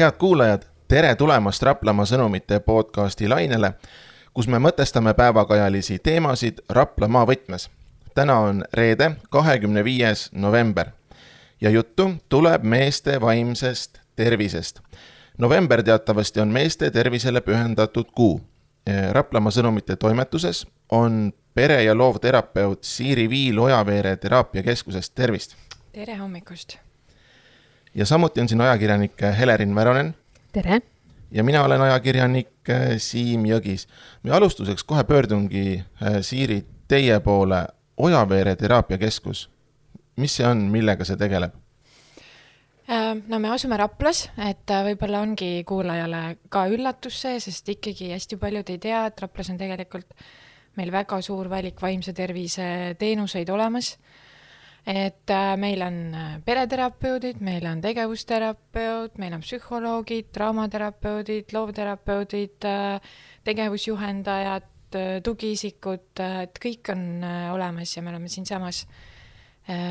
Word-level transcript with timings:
head 0.00 0.12
kuulajad, 0.18 0.62
tere 0.88 1.14
tulemast 1.14 1.62
Raplamaa 1.62 2.06
sõnumite 2.08 2.56
podcasti 2.64 3.26
lainele, 3.28 3.74
kus 4.32 4.46
me 4.48 4.56
mõtestame 4.56 5.12
päevakajalisi 5.14 5.98
teemasid 5.98 6.62
Raplamaa 6.68 7.26
võtmes. 7.28 7.68
täna 8.14 8.38
on 8.38 8.64
reede, 8.72 9.10
kahekümne 9.30 9.84
viies 9.84 10.30
november 10.32 10.86
ja 11.60 11.70
juttu 11.70 12.14
tuleb 12.28 12.62
meeste 12.62 13.20
vaimsest 13.20 14.00
tervisest. 14.16 14.80
november 15.38 15.82
teatavasti 15.82 16.40
on 16.40 16.48
meeste 16.48 16.90
tervisele 16.90 17.40
pühendatud 17.40 18.10
kuu. 18.14 18.40
Raplamaa 19.10 19.50
sõnumite 19.50 19.96
toimetuses 19.96 20.66
on 20.92 21.32
pere- 21.54 21.84
ja 21.84 21.98
loovterapeut 21.98 22.84
Siiri 22.84 23.30
Viil 23.30 23.58
Ojaveere 23.58 24.16
teraapiakeskusest, 24.16 25.14
tervist! 25.14 25.56
tere 25.92 26.16
hommikust! 26.16 26.89
Ja 27.94 28.06
samuti 28.06 28.40
on 28.40 28.48
siin 28.48 28.60
ajakirjanik 28.60 29.22
Helerin 29.38 29.74
Väronen. 29.74 30.14
tere! 30.52 30.80
ja 31.30 31.44
mina 31.44 31.64
olen 31.64 31.80
ajakirjanik 31.80 32.70
äh, 32.70 32.80
Siim 32.98 33.44
Jõgis. 33.44 33.88
ja 34.24 34.36
alustuseks 34.36 34.84
kohe 34.84 35.04
pöördungi, 35.04 35.84
äh, 36.02 36.20
Siiri, 36.20 36.64
teie 36.88 37.20
poole, 37.20 37.66
Ojaveere 37.96 38.56
teraapiakeskus. 38.56 39.50
mis 40.16 40.36
see 40.36 40.46
on, 40.46 40.58
millega 40.58 41.04
see 41.04 41.16
tegeleb? 41.16 41.54
Äh, 42.90 43.16
no 43.28 43.38
me 43.38 43.50
asume 43.50 43.76
Raplas, 43.76 44.30
et 44.48 44.70
võib-olla 44.70 45.20
ongi 45.20 45.64
kuulajale 45.66 46.36
ka 46.48 46.66
üllatus 46.66 47.20
see, 47.22 47.40
sest 47.40 47.68
ikkagi 47.68 48.12
hästi 48.12 48.36
paljud 48.36 48.70
ei 48.70 48.78
tea, 48.78 49.06
et 49.06 49.20
Raplas 49.20 49.50
on 49.50 49.58
tegelikult 49.58 50.14
meil 50.76 50.92
väga 50.92 51.20
suur 51.22 51.48
valik 51.50 51.82
vaimse 51.82 52.12
tervise 52.12 52.96
teenuseid 52.98 53.48
olemas 53.50 53.96
et 54.86 55.30
äh, 55.30 55.56
meil 55.60 55.82
on 55.82 55.98
äh, 56.14 56.32
pereterapeudid, 56.44 57.40
meil 57.44 57.66
on 57.68 57.82
tegevusterapeut, 57.84 59.18
meil 59.18 59.36
on 59.36 59.44
psühholoogid, 59.44 60.30
draamaterapeudid, 60.34 61.52
loovterapeudid, 61.52 62.64
äh, 62.64 63.12
tegevusjuhendajad, 63.44 64.68
tugiisikud, 65.22 66.18
et 66.18 66.56
kõik 66.58 66.88
on 66.90 67.22
olemas 67.54 67.92
ja 67.94 68.02
me 68.02 68.10
oleme 68.10 68.26
siinsamas 68.26 68.80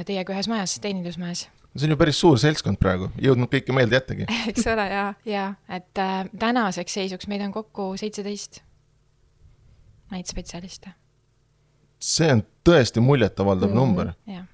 teiega 0.04 0.34
ühes 0.36 0.50
majas, 0.52 0.74
teenindusmajas 0.84 1.46
see 1.72 1.88
on 1.88 1.94
ju 1.94 1.98
päris 2.02 2.20
suur 2.20 2.36
seltskond 2.42 2.80
praegu, 2.82 3.08
jõudnud 3.22 3.48
kõike 3.54 3.72
meelde 3.76 3.96
jättagi 3.96 4.28
eks 4.52 4.68
ole, 4.68 4.90
ja, 4.92 5.06
ja 5.24 5.46
et 5.72 6.02
äh, 6.04 6.24
tänaseks 6.40 7.00
seisuks 7.00 7.30
meid 7.32 7.46
on 7.46 7.54
kokku 7.56 7.94
seitseteist 8.02 8.60
neid 10.12 10.28
spetsialiste. 10.28 10.92
see 12.04 12.32
on 12.34 12.44
tõesti 12.68 13.00
muljetavaldav 13.00 13.72
mm, 13.72 13.80
number. 13.80 14.16
jah 14.28 14.48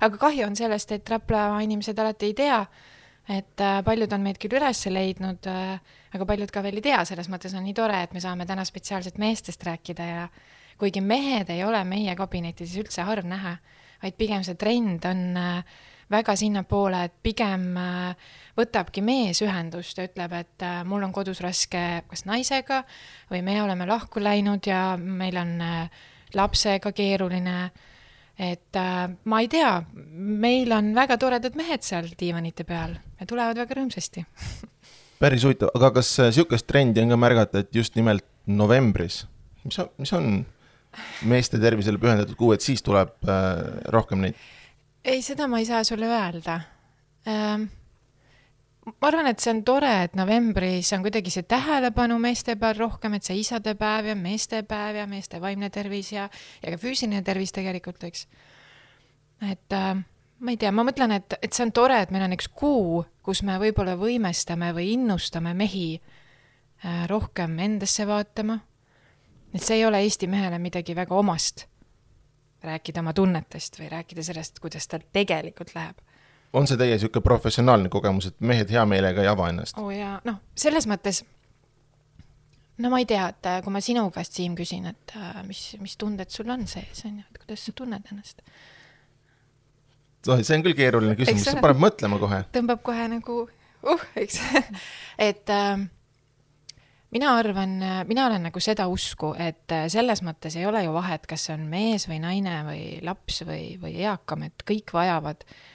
aga 0.00 0.20
kahju 0.20 0.46
on 0.46 0.56
sellest, 0.58 0.92
et 0.94 1.10
Rapla 1.10 1.50
inimesed 1.64 1.98
alati 1.98 2.30
ei 2.30 2.36
tea, 2.38 2.60
et 3.28 3.60
äh, 3.60 3.80
paljud 3.84 4.12
on 4.14 4.24
meid 4.24 4.38
küll 4.40 4.56
üles 4.58 4.84
leidnud, 4.92 5.48
äh, 5.50 5.98
aga 6.14 6.28
paljud 6.28 6.52
ka 6.52 6.62
veel 6.64 6.80
ei 6.80 6.86
tea, 6.88 7.02
selles 7.08 7.28
mõttes 7.32 7.54
on 7.56 7.66
nii 7.66 7.76
tore, 7.76 7.98
et 8.04 8.14
me 8.16 8.22
saame 8.24 8.46
täna 8.48 8.64
spetsiaalselt 8.64 9.18
meestest 9.20 9.64
rääkida 9.68 10.08
ja 10.08 10.24
kuigi 10.80 11.02
mehed 11.04 11.50
ei 11.52 11.64
ole 11.66 11.82
meie 11.84 12.14
kabinettides 12.16 12.76
üldse 12.80 13.04
harv 13.04 13.28
näha, 13.28 13.58
vaid 14.02 14.16
pigem 14.16 14.44
see 14.46 14.56
trend 14.58 15.04
on 15.10 15.24
äh, 15.36 15.78
väga 16.08 16.32
sinnapoole, 16.40 17.02
et 17.04 17.16
pigem 17.20 17.74
võtabki 18.56 19.02
mees 19.04 19.42
ühendust 19.44 19.98
ja 20.00 20.06
ütleb, 20.08 20.32
et 20.38 20.64
mul 20.88 21.04
on 21.04 21.12
kodus 21.12 21.42
raske 21.44 21.82
kas 22.08 22.24
naisega 22.24 22.78
või 23.28 23.42
me 23.44 23.58
oleme 23.60 23.84
lahku 23.84 24.22
läinud 24.22 24.64
ja 24.70 24.96
meil 24.96 25.36
on 25.36 25.52
lapsega 26.32 26.94
keeruline 26.96 27.58
et 28.38 28.78
äh, 28.78 29.04
ma 29.24 29.40
ei 29.42 29.48
tea, 29.50 29.72
meil 30.14 30.72
on 30.72 30.92
väga 30.96 31.18
toredad 31.18 31.56
mehed 31.58 31.82
seal 31.86 32.10
diivanite 32.18 32.66
peal. 32.68 32.94
Ja 33.18 33.26
tulevad 33.26 33.58
väga 33.58 33.80
rõõmsasti. 33.80 34.24
Päris 35.18 35.42
huvitav, 35.46 35.72
aga 35.74 35.90
kas 35.98 36.12
äh, 36.22 36.62
trendi 36.66 37.02
on 37.02 37.10
ka 37.14 37.18
märgata, 37.18 37.64
et 37.64 37.74
just 37.74 37.98
nimelt 37.98 38.24
novembris, 38.46 39.24
mis 39.64 39.78
on, 39.82 39.90
mis 39.98 40.12
on 40.14 40.30
meeste 41.28 41.58
tervisele 41.60 41.98
pühendatud 42.00 42.38
kuu, 42.38 42.52
et 42.54 42.64
siis 42.64 42.82
tuleb 42.86 43.16
äh, 43.26 43.82
rohkem 43.94 44.22
neid? 44.22 44.38
ei, 45.08 45.22
seda 45.24 45.48
ma 45.48 45.60
ei 45.62 45.66
saa 45.66 45.82
sulle 45.86 46.08
öelda. 46.10 46.60
Ähm, 47.28 47.68
ma 48.88 49.08
arvan, 49.08 49.28
et 49.30 49.40
see 49.42 49.52
on 49.52 49.62
tore, 49.66 49.90
et 50.06 50.14
novembris 50.18 50.92
on 50.96 51.04
kuidagi 51.04 51.32
see 51.32 51.46
tähelepanu 51.48 52.18
meeste 52.22 52.56
peal 52.60 52.76
rohkem, 52.78 53.16
et 53.18 53.26
see 53.26 53.40
isadepäev 53.42 54.12
ja 54.12 54.16
meestepäev 54.18 55.00
ja 55.02 55.06
meeste 55.10 55.40
vaimne 55.42 55.70
tervis 55.74 56.12
ja, 56.14 56.28
ja 56.62 56.72
ka 56.72 56.80
füüsiline 56.80 57.22
tervis 57.26 57.52
tegelikult, 57.56 58.06
eks. 58.08 58.26
et 59.50 59.76
äh, 59.76 59.92
ma 60.38 60.54
ei 60.54 60.60
tea, 60.60 60.72
ma 60.74 60.86
mõtlen, 60.86 61.16
et, 61.18 61.38
et 61.42 61.52
see 61.52 61.66
on 61.66 61.74
tore, 61.74 62.00
et 62.02 62.14
meil 62.14 62.26
on 62.28 62.36
üks 62.38 62.48
kuu, 62.48 63.02
kus 63.24 63.42
me 63.46 63.58
võib-olla 63.60 63.98
võimestame 64.00 64.72
või 64.76 64.92
innustame 64.96 65.54
mehi 65.58 65.90
äh, 65.98 67.04
rohkem 67.10 67.58
endasse 67.64 68.06
vaatama. 68.08 68.60
et 69.54 69.62
see 69.64 69.80
ei 69.80 69.86
ole 69.86 70.02
Eesti 70.04 70.28
mehele 70.30 70.58
midagi 70.62 70.96
väga 70.96 71.16
omast, 71.16 71.66
rääkida 72.64 73.00
oma 73.04 73.12
tunnetest 73.14 73.78
või 73.80 73.92
rääkida 73.92 74.22
sellest, 74.22 74.58
kuidas 74.62 74.88
tal 74.88 75.04
tegelikult 75.12 75.74
läheb 75.74 76.07
on 76.52 76.68
see 76.68 76.78
teie 76.80 76.96
niisugune 76.96 77.24
professionaalne 77.24 77.90
kogemus, 77.92 78.30
et 78.30 78.38
mehed 78.40 78.70
hea 78.72 78.84
meelega 78.88 79.24
ei 79.24 79.30
ava 79.30 79.50
ennast? 79.52 79.76
oo 79.78 79.88
oh 79.88 79.94
jaa, 79.94 80.16
noh, 80.28 80.40
selles 80.58 80.88
mõttes 80.90 81.22
no 82.78 82.92
ma 82.92 83.02
ei 83.02 83.08
tea, 83.10 83.28
et 83.34 83.50
äh, 83.50 83.60
kui 83.64 83.74
ma 83.74 83.82
sinu 83.84 84.06
käest, 84.14 84.38
Siim, 84.38 84.56
küsin, 84.58 84.88
et 84.90 85.14
äh, 85.18 85.42
mis, 85.48 85.62
mis 85.82 85.98
tunded 86.00 86.32
sul 86.32 86.50
on 86.54 86.66
sees, 86.70 87.04
on 87.08 87.20
ju, 87.20 87.26
et 87.26 87.42
kuidas 87.42 87.68
sa 87.68 87.76
tunned 87.76 88.12
ennast? 88.12 88.42
see 90.28 90.56
on 90.56 90.64
küll 90.64 90.76
keeruline 90.76 91.14
küsimus, 91.16 91.46
see 91.46 91.62
paneb 91.62 91.78
mõtlema 91.80 92.18
kohe. 92.20 92.42
tõmbab 92.52 92.82
kohe 92.84 93.06
nagu 93.12 93.38
uh, 93.46 94.02
eks 94.18 94.40
et 95.30 95.52
äh, 95.54 95.78
mina 97.14 97.32
arvan, 97.38 97.78
mina 98.08 98.26
olen 98.28 98.48
nagu 98.48 98.60
seda 98.60 98.88
usku, 98.92 99.32
et 99.40 99.72
äh, 99.72 99.86
selles 99.92 100.24
mõttes 100.26 100.56
ei 100.58 100.68
ole 100.68 100.84
ju 100.84 100.92
vahet, 100.96 101.28
kas 101.28 101.48
see 101.48 101.56
on 101.56 101.68
mees 101.70 102.08
või 102.10 102.22
naine 102.24 102.60
või 102.66 102.84
laps 103.04 103.42
või, 103.48 103.74
või 103.80 103.98
eakam, 104.02 104.48
et 104.48 104.66
kõik 104.68 104.92
vajavad 104.96 105.46
äh, 105.46 105.58
Äh, 105.58 105.74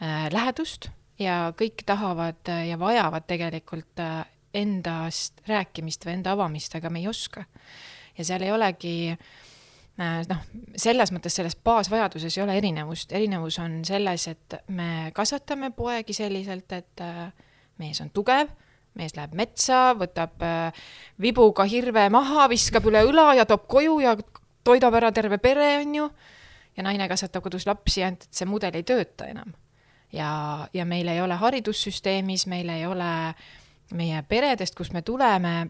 lähedust 0.00 0.88
ja 1.18 1.52
kõik 1.56 1.84
tahavad 1.86 2.50
äh, 2.50 2.68
ja 2.70 2.78
vajavad 2.78 3.26
tegelikult 3.28 4.02
äh, 4.02 4.24
endast 4.54 5.42
rääkimist 5.48 6.06
või 6.06 6.18
enda 6.18 6.34
avamist, 6.34 6.74
aga 6.74 6.90
me 6.90 7.02
ei 7.02 7.08
oska. 7.08 7.44
ja 8.18 8.24
seal 8.24 8.42
ei 8.42 8.52
olegi 8.54 8.94
noh, 9.98 10.42
selles 10.78 11.10
mõttes 11.14 11.34
selles 11.34 11.56
baasvajaduses 11.56 12.36
ei 12.38 12.42
ole 12.42 12.56
erinevust, 12.58 13.12
erinevus 13.12 13.58
on 13.62 13.80
selles, 13.86 14.28
et 14.30 14.56
me 14.68 15.10
kasvatame 15.14 15.70
poegi 15.74 16.14
selliselt, 16.14 16.72
et 16.72 17.02
mees 17.78 18.00
on 18.02 18.10
tugev, 18.14 18.50
mees 18.94 19.14
läheb 19.14 19.34
metsa, 19.38 19.94
võtab 19.98 20.42
vibuga 21.22 21.66
hirve 21.70 22.08
maha, 22.10 22.48
viskab 22.50 22.86
üle 22.90 23.04
õla 23.06 23.36
ja 23.38 23.46
toob 23.46 23.66
koju 23.70 24.00
ja 24.02 24.16
toidab 24.66 24.94
ära 24.98 25.12
terve 25.14 25.38
pere, 25.42 25.76
on 25.82 25.94
ju, 25.94 26.08
ja 26.74 26.86
naine 26.86 27.10
kasvatab 27.10 27.46
kodus 27.46 27.66
lapsi, 27.66 28.02
ainult 28.02 28.26
et 28.26 28.42
see 28.42 28.50
mudel 28.50 28.74
ei 28.74 28.86
tööta 28.86 29.30
enam 29.30 29.54
ja, 30.14 30.68
ja 30.72 30.84
meil 30.84 31.08
ei 31.08 31.20
ole 31.20 31.34
haridussüsteemis, 31.34 32.46
meil 32.46 32.68
ei 32.68 32.86
ole 32.86 33.10
meie 33.94 34.22
peredest, 34.28 34.74
kust 34.78 34.94
me 34.94 35.02
tuleme, 35.02 35.66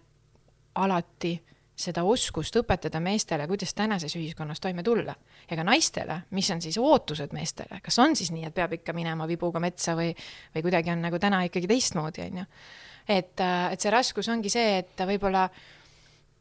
alati 0.74 1.34
seda 1.74 2.04
oskust 2.06 2.54
õpetada 2.60 3.00
meestele, 3.02 3.48
kuidas 3.50 3.74
tänases 3.74 4.14
ühiskonnas 4.14 4.62
toime 4.62 4.82
tulla. 4.86 5.14
ja 5.50 5.56
ka 5.56 5.64
naistele, 5.66 6.20
mis 6.30 6.50
on 6.50 6.62
siis 6.62 6.78
ootused 6.78 7.34
meestele, 7.34 7.80
kas 7.82 7.98
on 7.98 8.16
siis 8.16 8.30
nii, 8.32 8.46
et 8.48 8.54
peab 8.54 8.72
ikka 8.72 8.94
minema 8.94 9.26
vibuga 9.28 9.60
metsa 9.60 9.96
või, 9.98 10.14
või 10.54 10.62
kuidagi 10.62 10.92
on 10.94 11.02
nagu 11.02 11.18
täna 11.18 11.42
ikkagi 11.44 11.68
teistmoodi, 11.68 12.28
on 12.30 12.38
ju. 12.38 12.44
et, 13.08 13.42
et 13.42 13.80
see 13.80 13.90
raskus 13.90 14.30
ongi 14.30 14.52
see, 14.54 14.78
et 14.78 15.04
võib-olla 15.10 15.48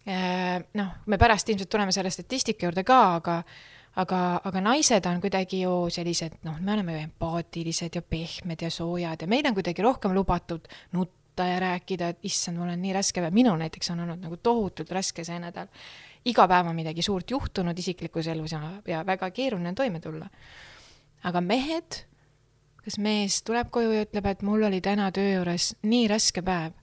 eh, 0.06 0.62
noh, 0.80 0.94
me 1.06 1.18
pärast 1.18 1.50
ilmselt 1.50 1.70
tuleme 1.70 1.92
selle 1.92 2.14
statistika 2.14 2.68
juurde 2.68 2.86
ka, 2.88 3.02
aga 3.16 3.42
aga, 4.00 4.20
aga 4.44 4.62
naised 4.64 5.06
on 5.10 5.20
kuidagi 5.22 5.64
ju 5.64 5.74
sellised, 5.94 6.40
noh, 6.48 6.58
me 6.62 6.74
oleme 6.76 6.96
ju 6.96 7.04
empaatilised 7.08 8.00
ja 8.00 8.02
pehmed 8.02 8.62
ja 8.66 8.72
soojad 8.74 9.22
ja 9.22 9.28
meil 9.30 9.46
on 9.48 9.58
kuidagi 9.58 9.86
rohkem 9.86 10.16
lubatud 10.16 10.68
nutta 10.98 11.48
ja 11.50 11.60
rääkida, 11.62 12.14
et 12.14 12.26
issand, 12.30 12.58
mul 12.58 12.74
on 12.74 12.82
nii 12.82 12.94
raske 12.96 13.22
päev, 13.22 13.36
minul 13.36 13.60
näiteks 13.62 13.92
on 13.94 14.04
olnud 14.06 14.22
nagu 14.22 14.38
tohutult 14.38 14.92
raske 14.94 15.26
see 15.26 15.38
nädal. 15.42 15.70
iga 16.26 16.48
päev 16.48 16.68
on 16.68 16.76
midagi 16.76 17.02
suurt 17.02 17.32
juhtunud 17.32 17.80
isiklikus 17.80 18.28
elus 18.28 18.52
ja, 18.52 18.62
ja 18.88 19.06
väga 19.06 19.30
keeruline 19.32 19.70
on 19.70 19.76
toime 19.76 20.00
tulla. 20.00 20.30
aga 21.24 21.42
mehed, 21.42 22.06
kas 22.84 22.98
mees 22.98 23.44
tuleb 23.44 23.70
koju 23.70 23.92
ja 23.92 24.06
ütleb, 24.06 24.26
et 24.26 24.42
mul 24.42 24.64
oli 24.64 24.82
täna 24.82 25.12
töö 25.12 25.36
juures 25.36 25.76
nii 25.84 26.08
raske 26.08 26.42
päev? 26.42 26.74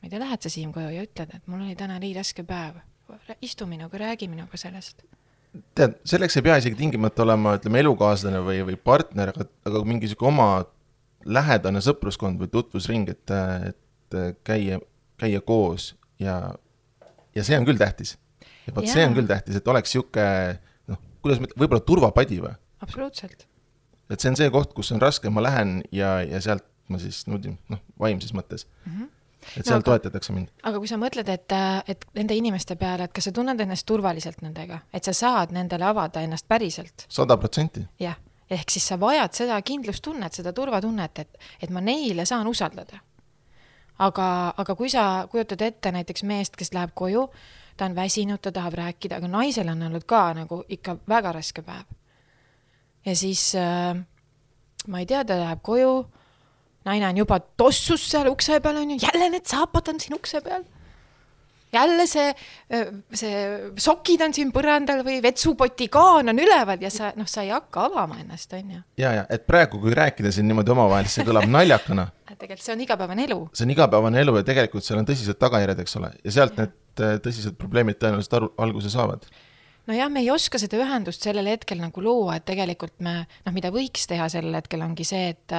ma 0.00 0.08
ei 0.08 0.10
tea, 0.10 0.20
lähed 0.20 0.40
sa, 0.40 0.48
Siim, 0.48 0.72
koju 0.72 0.88
ja 0.88 1.04
ütled, 1.04 1.36
et 1.36 1.46
mul 1.46 1.60
oli 1.66 1.76
täna 1.76 1.98
nii 1.98 2.14
raske 2.16 2.44
päev? 2.48 2.80
istu 3.40 3.66
minuga, 3.66 3.98
räägi 3.98 4.28
minuga 4.28 4.56
sellest 4.56 5.04
tead, 5.78 5.96
selleks 6.08 6.38
ei 6.38 6.44
pea 6.46 6.56
isegi 6.60 6.78
tingimata 6.78 7.24
olema, 7.24 7.54
ütleme, 7.58 7.80
elukaaslane 7.84 8.40
või, 8.44 8.60
või 8.68 8.76
partner, 8.90 9.32
aga, 9.34 9.46
aga 9.68 9.84
mingi 9.88 10.10
sihuke 10.10 10.28
oma 10.28 10.48
lähedane 11.24 11.80
sõpruskond 11.84 12.40
või 12.40 12.50
tutvusring, 12.52 13.08
et, 13.14 13.34
et 13.70 14.18
käia, 14.46 14.80
käia 15.20 15.40
koos 15.46 15.92
ja, 16.22 16.36
ja 17.34 17.46
see 17.46 17.58
on 17.58 17.66
küll 17.68 17.80
tähtis. 17.80 18.16
ja 18.66 18.74
vot 18.76 18.88
see 18.90 19.06
on 19.06 19.16
küll 19.16 19.30
tähtis, 19.30 19.58
et 19.58 19.68
oleks 19.68 19.94
sihuke 19.94 20.26
noh, 20.90 21.00
kuidas 21.24 21.40
ma 21.40 21.48
ütlen, 21.48 21.60
võib-olla 21.64 21.86
turvapadi 21.86 22.40
või? 22.44 22.54
absoluutselt. 22.84 23.46
et 24.10 24.20
see 24.20 24.32
on 24.32 24.38
see 24.40 24.52
koht, 24.52 24.74
kus 24.76 24.92
on 24.94 25.02
raske, 25.02 25.32
ma 25.32 25.44
lähen 25.44 25.80
ja, 25.94 26.18
ja 26.26 26.42
sealt 26.44 26.66
ma 26.92 27.00
siis 27.00 27.22
niimoodi 27.28 27.54
noh, 27.72 27.80
vaimses 28.00 28.34
mõttes 28.36 28.66
mm. 28.66 28.92
-hmm. 28.92 29.10
Et 29.56 29.64
seal 29.64 29.78
no, 29.78 29.80
aga- 29.80 29.90
toetatakse 29.90 30.34
mind. 30.34 30.50
aga 30.62 30.82
kui 30.82 30.90
sa 30.90 30.98
mõtled, 31.00 31.30
et, 31.32 31.56
et 31.88 32.04
nende 32.18 32.36
inimeste 32.38 32.76
peale, 32.80 33.08
et 33.08 33.14
kas 33.14 33.28
sa 33.28 33.32
tunned 33.32 33.60
ennast 33.60 33.86
turvaliselt 33.86 34.42
nendega, 34.44 34.80
et 34.92 35.04
sa 35.04 35.14
saad 35.16 35.54
nendele 35.54 35.86
avada 35.88 36.22
ennast 36.24 36.48
päriselt, 36.48 37.06
sada 37.08 37.36
protsenti. 37.40 37.84
jah, 38.00 38.16
ehk 38.50 38.70
siis 38.70 38.86
sa 38.92 39.00
vajad 39.00 39.34
seda 39.36 39.58
kindlustunnet, 39.62 40.32
seda 40.32 40.52
turvatunnet, 40.52 41.18
et, 41.24 41.50
et 41.62 41.74
ma 41.74 41.80
neile 41.84 42.26
saan 42.28 42.46
usaldada. 42.50 43.00
aga, 43.98 44.54
aga 44.56 44.74
kui 44.74 44.90
sa 44.90 45.26
kujutad 45.30 45.60
ette 45.62 45.92
näiteks 45.92 46.24
meest, 46.26 46.56
kes 46.56 46.72
läheb 46.74 46.90
koju, 46.94 47.28
ta 47.76 47.86
on 47.86 47.94
väsinud, 47.94 48.40
ta 48.42 48.52
tahab 48.52 48.74
rääkida, 48.78 49.16
aga 49.16 49.28
naisel 49.28 49.68
on 49.68 49.82
olnud 49.82 50.04
ka 50.06 50.32
nagu 50.34 50.64
ikka 50.68 50.96
väga 51.08 51.32
raske 51.32 51.62
päev. 51.62 51.86
ja 53.06 53.16
siis 53.16 53.54
äh, 53.54 53.94
ma 54.88 55.00
ei 55.00 55.06
tea, 55.06 55.24
ta 55.24 55.38
läheb 55.38 55.62
koju, 55.62 56.04
naine 56.84 57.08
on 57.08 57.20
juba 57.24 57.40
tossus 57.40 58.06
seal 58.10 58.30
ukse 58.32 58.60
peal 58.60 58.82
onju, 58.82 59.00
jälle 59.02 59.30
need 59.32 59.46
saapad 59.48 59.92
on 59.92 60.00
siin 60.00 60.16
ukse 60.18 60.40
peal 60.44 60.64
jälle 61.74 62.06
see, 62.06 62.34
see 63.14 63.38
sokid 63.80 64.22
on 64.24 64.34
siin 64.34 64.50
põrandal 64.54 65.02
või 65.06 65.20
vetsupoti 65.24 65.88
kaan 65.92 66.30
on 66.32 66.42
üleval 66.42 66.82
ja 66.82 66.90
sa 66.92 67.12
noh, 67.18 67.28
sa 67.30 67.44
ei 67.44 67.52
hakka 67.54 67.88
avama 67.88 68.18
ennast, 68.22 68.52
onju. 68.56 68.82
ja, 69.00 69.14
ja 69.20 69.24
et 69.32 69.46
praegu, 69.46 69.80
kui 69.82 69.94
rääkida 69.96 70.32
siin 70.34 70.48
niimoodi 70.50 70.74
omavahel, 70.74 71.08
siis 71.08 71.20
see 71.20 71.28
kõlab 71.28 71.48
naljakana. 71.50 72.08
tegelikult 72.40 72.66
see 72.66 72.76
on 72.76 72.84
igapäevane 72.84 73.26
elu. 73.28 73.40
see 73.54 73.66
on 73.66 73.74
igapäevane 73.74 74.22
elu 74.24 74.36
ja 74.40 74.46
tegelikult 74.46 74.86
seal 74.86 75.00
on 75.02 75.08
tõsised 75.08 75.40
tagajärjed, 75.40 75.82
eks 75.84 75.98
ole, 76.00 76.12
ja 76.22 76.36
sealt 76.38 76.60
need 76.60 77.02
äh, 77.02 77.18
tõsised 77.24 77.58
probleemid 77.60 78.00
tõenäoliselt 78.02 78.38
aru, 78.40 78.52
alguse 78.66 78.92
saavad. 78.92 79.26
nojah, 79.90 80.12
me 80.12 80.24
ei 80.24 80.30
oska 80.34 80.60
seda 80.62 80.80
ühendust 80.82 81.26
sellel 81.26 81.50
hetkel 81.50 81.82
nagu 81.82 82.04
luua, 82.04 82.38
et 82.38 82.48
tegelikult 82.48 82.96
me 83.04 83.20
noh, 83.24 83.54
mida 83.56 83.74
võiks 83.74 84.08
teha 84.10 84.30
sellel 84.32 84.60
hetkel 84.60 84.86
ongi 84.86 85.06
see, 85.08 85.34
et 85.34 85.58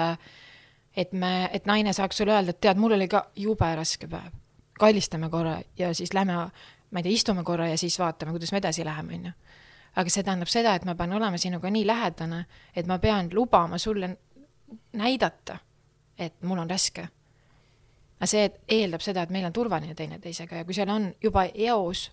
et 0.95 1.13
me, 1.13 1.49
et 1.53 1.65
naine 1.65 1.93
saaks 1.93 2.17
sulle 2.17 2.33
öelda, 2.33 2.55
et 2.55 2.61
tead, 2.61 2.79
mul 2.79 2.95
oli 2.95 3.07
ka 3.11 3.25
jube 3.35 3.69
raske 3.75 4.07
päev. 4.07 4.31
kallistame 4.79 5.29
korra 5.29 5.59
ja 5.77 5.93
siis 5.93 6.13
lähme, 6.13 6.33
ma 6.91 6.99
ei 6.99 7.03
tea, 7.03 7.11
istume 7.11 7.43
korra 7.43 7.67
ja 7.67 7.77
siis 7.77 7.99
vaatame, 7.99 8.31
kuidas 8.31 8.51
me 8.51 8.57
edasi 8.57 8.85
läheme, 8.85 9.13
onju. 9.13 9.31
aga 9.95 10.09
see 10.09 10.23
tähendab 10.23 10.51
seda, 10.51 10.75
et 10.75 10.85
ma 10.85 10.95
pean 10.95 11.13
olema 11.13 11.37
sinuga 11.37 11.71
nii 11.71 11.85
lähedane, 11.87 12.45
et 12.75 12.87
ma 12.87 12.99
pean 12.99 13.29
lubama 13.33 13.77
sulle 13.77 14.17
näidata, 14.93 15.57
et 16.19 16.43
mul 16.43 16.59
on 16.59 16.69
raske. 16.69 17.07
aga 18.19 18.27
see 18.27 18.49
eeldab 18.67 19.01
seda, 19.01 19.23
et 19.23 19.29
meil 19.29 19.45
on 19.45 19.53
turvaline 19.53 19.95
teineteisega 19.95 20.55
ja 20.55 20.65
kui 20.65 20.73
seal 20.73 20.89
on 20.89 21.13
juba 21.23 21.45
eos 21.53 22.11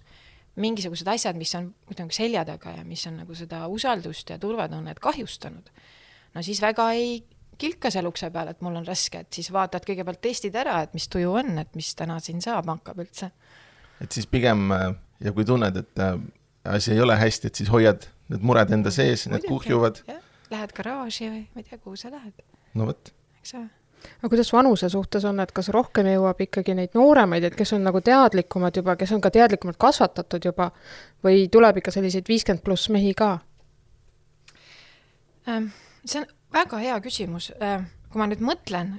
mingisugused 0.56 1.08
asjad, 1.08 1.37
mis 1.37 1.55
on 1.55 1.73
ütleme 1.90 2.12
selja 2.12 2.44
taga 2.44 2.76
ja 2.76 2.85
mis 2.85 3.06
on 3.06 3.17
nagu 3.23 3.35
seda 3.35 3.67
usaldust 3.73 4.31
ja 4.31 4.38
turvatunnet 4.38 4.99
kahjustanud, 5.00 5.70
no 6.35 6.43
siis 6.43 6.61
väga 6.62 6.90
ei 6.93 7.23
kilka 7.62 7.93
seal 7.94 8.09
ukse 8.11 8.31
peal, 8.35 8.50
et 8.53 8.61
mul 8.64 8.81
on 8.81 8.87
raske, 8.87 9.23
et 9.23 9.38
siis 9.38 9.53
vaatad 9.55 9.87
kõigepealt 9.87 10.23
testid 10.25 10.56
ära, 10.59 10.81
et 10.87 10.94
mis 10.97 11.06
tuju 11.12 11.37
on, 11.43 11.55
et 11.62 11.79
mis 11.79 11.93
täna 11.99 12.19
siin 12.23 12.43
saama 12.44 12.79
hakkab 12.79 13.03
üldse. 13.05 13.31
et 14.03 14.12
siis 14.12 14.26
pigem 14.26 14.70
ja 15.23 15.32
kui 15.32 15.47
tunned, 15.47 15.76
et 15.79 16.03
äh, 16.03 16.19
asi 16.64 16.93
ei 16.97 17.00
ole 17.00 17.17
hästi, 17.19 17.50
et 17.50 17.61
siis 17.62 17.70
hoiad 17.70 18.09
need 18.32 18.43
mured 18.47 18.73
enda 18.75 18.91
sees, 18.94 19.29
need 19.31 19.47
kuhjuvad, 19.49 20.03
Lähed 20.53 20.75
garaaži 20.76 21.31
või 21.31 21.47
ma 21.55 21.62
ei 21.62 21.64
tea, 21.64 21.79
kuhu 21.81 21.97
sa 21.97 22.11
lähed, 22.12 22.43
no 22.76 22.85
vot. 22.91 23.12
eks 23.41 23.55
ole. 23.56 23.70
aga 24.19 24.29
kuidas 24.35 24.50
vanuse 24.53 24.91
suhtes 24.93 25.25
on, 25.29 25.41
et 25.41 25.53
kas 25.55 25.70
rohkem 25.73 26.11
jõuab 26.11 26.43
ikkagi 26.44 26.75
neid 26.76 26.99
nooremaid, 26.99 27.47
et 27.49 27.56
kes 27.56 27.73
on 27.73 27.87
nagu 27.87 28.03
teadlikumad 28.05 28.76
juba, 28.76 28.99
kes 29.00 29.14
on 29.17 29.23
ka 29.25 29.31
teadlikumalt 29.32 29.81
kasvatatud 29.81 30.50
juba 30.50 30.69
või 31.25 31.47
tuleb 31.53 31.81
ikka 31.81 31.94
selliseid 31.94 32.29
viiskümmend 32.29 32.64
pluss 32.67 32.91
mehi 32.93 33.14
ka? 33.17 33.38
Ähm, 35.49 35.73
see 36.05 36.20
on 36.20 36.29
väga 36.52 36.78
hea 36.82 37.00
küsimus. 37.04 37.52
kui 38.12 38.20
ma 38.20 38.26
nüüd 38.28 38.43
mõtlen, 38.44 38.99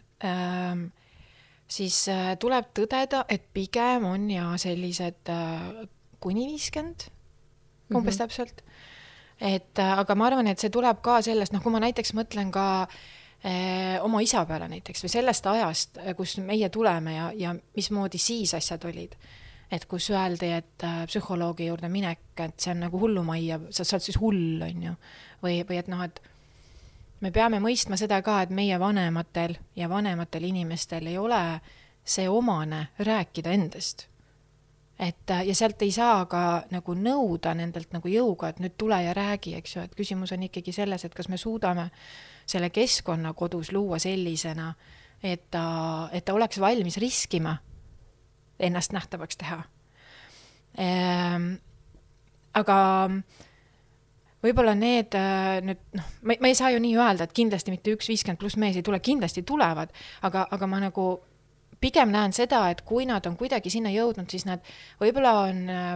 siis 1.70 2.04
äh, 2.12 2.34
tuleb 2.42 2.72
tõdeda, 2.78 3.24
et 3.30 3.46
pigem 3.54 4.08
on 4.10 4.30
ja 4.32 4.52
sellised 4.62 5.30
äh, 5.30 5.84
kuni 6.24 6.48
viiskümmend, 6.54 7.10
umbes 7.94 8.18
Mhm. 8.18 8.22
täpselt. 8.24 8.64
et 9.42 9.80
äh, 9.80 10.00
aga 10.00 10.16
ma 10.16 10.28
arvan, 10.28 10.48
et 10.48 10.60
see 10.60 10.70
tuleb 10.70 11.02
ka 11.02 11.22
sellest, 11.22 11.54
noh, 11.54 11.62
kui 11.62 11.72
ma 11.72 11.80
näiteks 11.80 12.14
mõtlen 12.14 12.52
ka 12.52 12.88
oma 14.02 14.22
isa 14.24 14.46
peale 14.48 14.70
näiteks 14.72 15.04
või 15.04 15.10
sellest 15.12 15.46
ajast, 15.52 15.98
kus 16.16 16.38
meie 16.38 16.70
tuleme 16.72 17.16
ja, 17.16 17.26
ja 17.36 17.50
mismoodi 17.76 18.18
siis 18.18 18.54
asjad 18.56 18.86
olid 18.88 19.18
et 19.74 19.86
kus 19.90 20.10
öeldi, 20.14 20.52
et 20.54 20.86
äh, 20.86 21.02
psühholoogi 21.10 21.68
juurde 21.68 21.90
minek, 21.92 22.22
et 22.44 22.60
see 22.62 22.74
on 22.74 22.84
nagu 22.86 23.00
hullumajja, 23.02 23.60
sa 23.74 23.86
oled 23.86 24.06
siis 24.06 24.20
hull, 24.22 24.62
on 24.62 24.86
ju. 24.90 24.94
või, 25.44 25.62
või 25.68 25.80
et 25.82 25.90
noh, 25.92 26.04
et 26.06 26.22
me 27.24 27.32
peame 27.32 27.60
mõistma 27.64 27.98
seda 28.00 28.20
ka, 28.24 28.42
et 28.44 28.52
meie 28.52 28.78
vanematel 28.80 29.56
ja 29.80 29.88
vanematel 29.90 30.50
inimestel 30.50 31.08
ei 31.08 31.18
ole 31.18 31.44
see 32.04 32.28
omane 32.30 32.88
rääkida 33.00 33.54
endast. 33.56 34.08
et 35.00 35.32
äh, 35.32 35.48
ja 35.48 35.56
sealt 35.56 35.82
ei 35.82 35.92
saa 35.92 36.26
ka 36.30 36.64
nagu 36.72 36.94
nõuda 36.94 37.56
nendelt 37.58 37.96
nagu 37.96 38.08
jõuga, 38.08 38.50
et 38.50 38.60
nüüd 38.62 38.76
tule 38.78 39.00
ja 39.04 39.14
räägi, 39.14 39.56
eks 39.58 39.76
ju, 39.76 39.82
et 39.82 39.96
küsimus 39.96 40.32
on 40.32 40.44
ikkagi 40.44 40.72
selles, 40.72 41.06
et 41.06 41.16
kas 41.16 41.28
me 41.30 41.38
suudame 41.38 41.90
selle 42.46 42.70
keskkonna 42.70 43.34
kodus 43.34 43.72
luua 43.72 44.00
sellisena, 44.00 44.74
et 45.24 45.50
ta, 45.52 46.10
et 46.12 46.26
ta 46.26 46.34
oleks 46.34 46.60
valmis 46.60 46.98
riskima 47.02 47.58
ennast 48.60 48.94
nähtavaks 48.94 49.38
teha 49.38 49.64
ehm,. 50.78 51.56
aga 52.54 52.78
võib-olla 54.44 54.74
need 54.78 55.16
äh, 55.18 55.60
nüüd 55.66 55.84
noh, 55.98 56.10
ma, 56.28 56.38
ma 56.44 56.52
ei 56.52 56.58
saa 56.58 56.74
ju 56.74 56.82
nii 56.84 56.98
öelda, 56.98 57.28
et 57.28 57.36
kindlasti 57.36 57.74
mitte 57.74 57.94
üks 57.96 58.10
viiskümmend 58.12 58.42
pluss 58.42 58.60
mees 58.60 58.78
ei 58.80 58.86
tule, 58.86 59.00
kindlasti 59.04 59.46
tulevad, 59.48 59.94
aga, 60.28 60.48
aga 60.54 60.70
ma 60.70 60.82
nagu 60.84 61.08
pigem 61.84 62.14
näen 62.14 62.36
seda, 62.36 62.66
et 62.72 62.84
kui 62.88 63.08
nad 63.10 63.26
on 63.28 63.38
kuidagi 63.40 63.72
sinna 63.74 63.92
jõudnud, 63.94 64.30
siis 64.32 64.48
nad 64.48 64.64
võib-olla 65.02 65.36
on 65.48 65.62
äh,, 65.72 65.94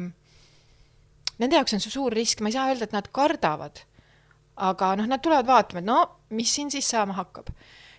nende 1.39 1.59
jaoks 1.59 1.77
on 1.77 1.83
see 1.83 1.93
suur 1.93 2.15
risk, 2.15 2.43
ma 2.43 2.51
ei 2.51 2.57
saa 2.57 2.69
öelda, 2.71 2.87
et 2.87 2.95
nad 2.95 3.09
kardavad, 3.15 3.83
aga 4.67 4.93
noh, 4.99 5.09
nad 5.09 5.23
tulevad 5.23 5.47
vaatama, 5.47 5.83
et 5.83 5.87
no 5.89 5.99
mis 6.35 6.53
siin 6.53 6.71
siis 6.73 6.87
saama 6.89 7.15
hakkab. 7.19 7.51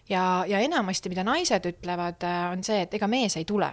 ja, 0.09 0.45
ja 0.49 0.61
enamasti, 0.65 1.13
mida 1.13 1.25
naised 1.25 1.69
ütlevad, 1.69 2.25
on 2.53 2.65
see, 2.65 2.83
et 2.85 2.97
ega 2.99 3.09
mees 3.11 3.37
ei 3.37 3.47
tule 3.49 3.71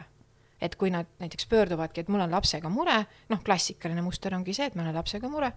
et 0.62 0.75
kui 0.80 0.89
nad 0.89 1.07
näiteks 1.19 1.48
pöörduvadki, 1.51 2.01
et 2.01 2.12
mul 2.12 2.24
on 2.24 2.31
lapsega 2.31 2.69
mure, 2.71 2.95
noh, 3.30 3.42
klassikaline 3.44 4.01
muster 4.01 4.36
ongi 4.36 4.56
see, 4.56 4.69
et 4.69 4.78
mul 4.78 4.88
on 4.89 4.95
lapsega 4.95 5.30
mure. 5.30 5.51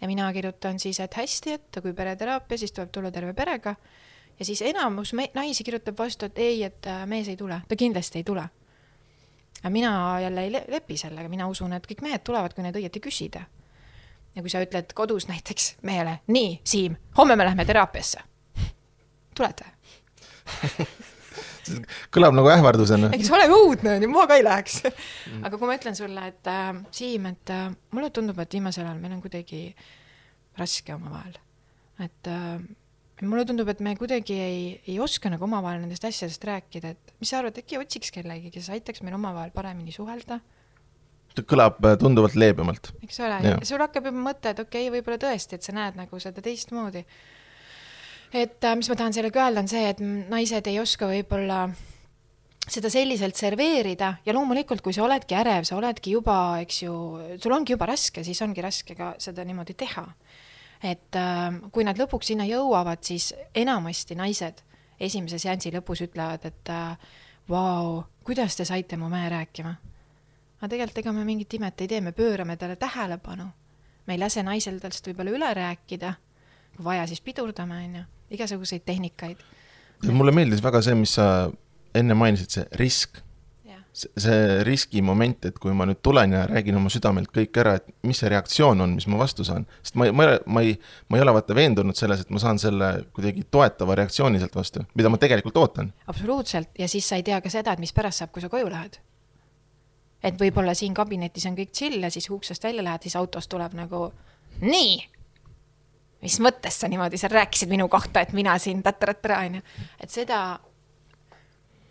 Ja 0.00 0.06
mina 0.06 0.32
kirjutan 0.32 0.78
siis, 0.78 1.00
et 1.00 1.14
hästi, 1.14 1.52
et 1.52 1.78
kui 1.82 1.92
pereteraapia, 1.92 2.58
siis 2.58 2.72
tuleb 2.72 2.90
tulla 2.92 3.10
terve 3.10 3.32
perega. 3.34 3.74
ja 4.38 4.44
siis 4.44 4.62
enamus 4.62 5.12
me- 5.12 5.30
naisi 5.34 5.64
kirjutab 5.64 5.98
vastu, 5.98 6.26
et 6.26 6.38
ei, 6.38 6.62
et 6.64 6.86
äh, 6.86 7.06
mees 7.06 7.28
ei 7.28 7.36
tule, 7.36 7.60
ta 7.68 7.76
kindlasti 7.76 8.18
ei 8.18 8.24
tule. 8.24 8.44
aga 9.58 9.70
mina 9.70 10.20
jälle 10.20 10.44
ei 10.44 10.52
le 10.52 10.64
lepi 10.68 10.96
sellega, 10.96 11.28
mina 11.28 11.48
usun, 11.48 11.72
et 11.72 11.86
kõik 11.86 12.02
mehed 12.02 12.22
tulevad, 12.24 12.54
kui 12.54 12.62
neid 12.62 12.76
õieti 12.76 13.00
küsida. 13.00 13.40
ja 14.34 14.42
kui 14.42 14.50
sa 14.50 14.62
ütled 14.62 14.92
kodus 14.94 15.28
näiteks 15.28 15.76
mehele, 15.82 16.20
nii, 16.26 16.60
Siim, 16.64 16.96
homme 17.18 17.36
me 17.36 17.44
lähme 17.44 17.64
teraapiasse. 17.64 18.20
tulete? 19.34 19.64
kõlab 22.14 22.36
nagu 22.36 22.50
ähvardusena. 22.52 23.12
eks 23.16 23.30
ole 23.34 23.46
õudne 23.52 23.96
on 23.96 24.06
ju, 24.06 24.10
ma 24.12 24.26
ka 24.30 24.38
ei 24.38 24.44
läheks. 24.46 24.80
aga 25.42 25.54
kui 25.54 25.70
ma 25.70 25.78
ütlen 25.78 25.98
sulle, 25.98 26.26
et 26.32 26.50
äh, 26.50 26.72
Siim, 26.94 27.30
et 27.32 27.54
äh, 27.54 27.70
mulle 27.96 28.10
tundub, 28.14 28.38
et 28.42 28.58
viimasel 28.58 28.86
ajal 28.86 29.00
meil 29.02 29.16
on 29.18 29.22
kuidagi 29.24 29.62
raske 30.58 30.94
omavahel. 30.94 31.38
et 32.04 32.30
äh, 32.32 32.60
mulle 33.22 33.46
tundub, 33.48 33.68
et 33.72 33.80
me 33.84 33.96
kuidagi 33.98 34.36
ei, 34.38 34.60
ei 34.86 35.00
oska 35.02 35.30
nagu 35.32 35.44
omavahel 35.48 35.82
nendest 35.82 36.06
asjadest 36.06 36.44
rääkida, 36.46 36.94
et 36.94 37.18
mis 37.18 37.32
sa 37.32 37.40
arvad, 37.40 37.58
äkki 37.58 37.80
otsiks 37.80 38.14
kellegi, 38.14 38.52
kes 38.54 38.70
aitaks 38.74 39.02
meil 39.02 39.18
omavahel 39.18 39.50
paremini 39.54 39.94
suhelda, 39.94 40.40
kõlab 41.46 41.82
äh, 41.86 41.96
tunduvalt 42.00 42.36
leebemalt. 42.38 42.92
eks 43.04 43.20
ole 43.22 43.58
sul 43.66 43.82
hakkab 43.82 44.08
juba 44.10 44.22
mõte, 44.30 44.52
et 44.52 44.62
okei 44.62 44.88
okay,, 44.88 44.94
võib-olla 44.96 45.20
tõesti, 45.22 45.58
et 45.58 45.66
sa 45.66 45.74
näed 45.76 45.98
nagu 45.98 46.22
seda 46.22 46.42
teistmoodi. 46.44 47.04
Et 48.32 48.64
äh, 48.64 48.76
mis 48.76 48.88
ma 48.90 48.96
tahan 48.98 49.14
sellega 49.16 49.46
öelda, 49.46 49.62
on 49.64 49.70
see, 49.70 49.84
et 49.88 50.00
naised 50.02 50.66
ei 50.68 50.80
oska 50.80 51.08
võib-olla 51.10 51.66
seda 52.68 52.90
selliselt 52.92 53.38
serveerida 53.38 54.12
ja 54.26 54.34
loomulikult, 54.36 54.82
kui 54.84 54.92
sa 54.92 55.04
oledki 55.06 55.36
ärev, 55.38 55.64
sa 55.64 55.78
oledki 55.78 56.12
juba, 56.16 56.58
eks 56.62 56.82
ju, 56.82 56.94
sul 57.40 57.54
ongi 57.56 57.74
juba 57.74 57.88
raske, 57.88 58.24
siis 58.26 58.40
ongi 58.44 58.64
raske 58.64 58.96
ka 58.98 59.14
seda 59.22 59.44
niimoodi 59.48 59.76
teha. 59.78 60.06
et 60.82 61.16
äh, 61.18 61.54
kui 61.74 61.84
nad 61.84 61.98
lõpuks 61.98 62.28
sinna 62.30 62.44
jõuavad, 62.46 63.02
siis 63.02 63.32
enamasti 63.54 64.14
naised 64.14 64.62
esimese 65.00 65.38
seansi 65.42 65.72
lõpus 65.74 66.04
ütlevad, 66.04 66.44
et 66.46 66.70
äh, 66.70 67.16
vau, 67.50 68.04
kuidas 68.24 68.56
te 68.56 68.64
saite 68.64 68.96
mu 68.96 69.08
mehe 69.08 69.28
rääkima. 69.32 69.74
aga 70.60 70.68
tegelikult 70.68 70.98
ega 70.98 71.12
me 71.12 71.24
mingit 71.24 71.54
imet 71.54 71.80
ei 71.80 71.88
tee, 71.88 72.00
me 72.00 72.12
pöörame 72.12 72.56
talle 72.56 72.76
tähelepanu. 72.76 73.48
me 74.06 74.14
ei 74.14 74.18
lase 74.18 74.42
naisel 74.42 74.80
tast 74.80 75.06
võib-olla 75.06 75.34
üle 75.34 75.54
rääkida, 75.54 76.14
vaja, 76.84 77.06
siis 77.06 77.20
pidurdame, 77.20 77.84
on 77.84 77.96
ju, 78.00 78.02
igasuguseid 78.30 78.84
tehnikaid. 78.86 79.40
mulle 80.10 80.32
meeldis 80.32 80.62
väga 80.62 80.82
see, 80.82 80.94
mis 80.94 81.16
sa 81.18 81.48
enne 81.94 82.14
mainisid, 82.14 82.52
see 82.52 82.68
risk. 82.80 83.24
see 83.98 84.60
riskimoment, 84.62 85.48
et 85.48 85.56
kui 85.58 85.72
ma 85.74 85.82
nüüd 85.88 85.98
tulen 86.06 86.30
ja 86.30 86.44
räägin 86.46 86.76
oma 86.78 86.90
südamelt 86.92 87.32
kõik 87.34 87.56
ära, 87.58 87.72
et 87.80 87.88
mis 88.06 88.20
see 88.22 88.28
reaktsioon 88.30 88.84
on, 88.84 88.92
mis 88.94 89.08
ma 89.10 89.18
vastu 89.18 89.42
saan. 89.42 89.66
sest 89.82 89.96
ma 89.98 90.06
ma 90.14 90.28
ma 90.46 90.62
ei, 90.62 90.76
ma 91.08 91.18
ei 91.18 91.24
ole 91.24 91.34
vaata 91.34 91.56
veendunud 91.58 91.98
selles, 91.98 92.22
et 92.22 92.30
ma 92.30 92.38
saan 92.38 92.60
selle 92.62 92.92
kuidagi 93.16 93.42
toetava 93.50 93.96
reaktsiooni 93.98 94.38
sealt 94.38 94.54
vastu, 94.54 94.84
mida 94.94 95.10
ma 95.10 95.18
tegelikult 95.18 95.58
ootan. 95.58 95.90
absoluutselt, 96.06 96.70
ja 96.78 96.86
siis 96.88 97.08
sa 97.08 97.18
ei 97.18 97.26
tea 97.26 97.40
ka 97.42 97.50
seda, 97.50 97.74
et 97.74 97.82
mis 97.82 97.92
pärast 97.96 98.22
saab, 98.22 98.30
kui 98.30 98.44
sa 98.44 98.52
koju 98.52 98.70
lähed. 98.70 99.00
et 100.22 100.38
võib-olla 100.38 100.78
siin 100.78 100.94
kabinetis 100.94 101.50
on 101.50 101.58
kõik 101.58 101.74
chill 101.74 101.98
ja 101.98 102.10
siis 102.10 102.30
uksest 102.30 102.70
välja 102.70 102.84
lähed, 102.86 103.02
siis 103.02 103.16
autos 103.18 103.48
tuleb 103.48 103.74
nagu 103.74 104.12
nii 104.60 105.17
mis 106.22 106.40
mõttes 106.42 106.80
sa 106.80 106.88
niimoodi 106.88 107.18
seal 107.20 107.32
rääkisid 107.32 107.70
minu 107.70 107.88
kohta, 107.88 108.20
et 108.20 108.32
mina 108.32 108.58
siin 108.58 108.82
tätra-tätra 108.82 109.42
onju, 109.46 109.62
et 110.00 110.10
seda 110.10 110.40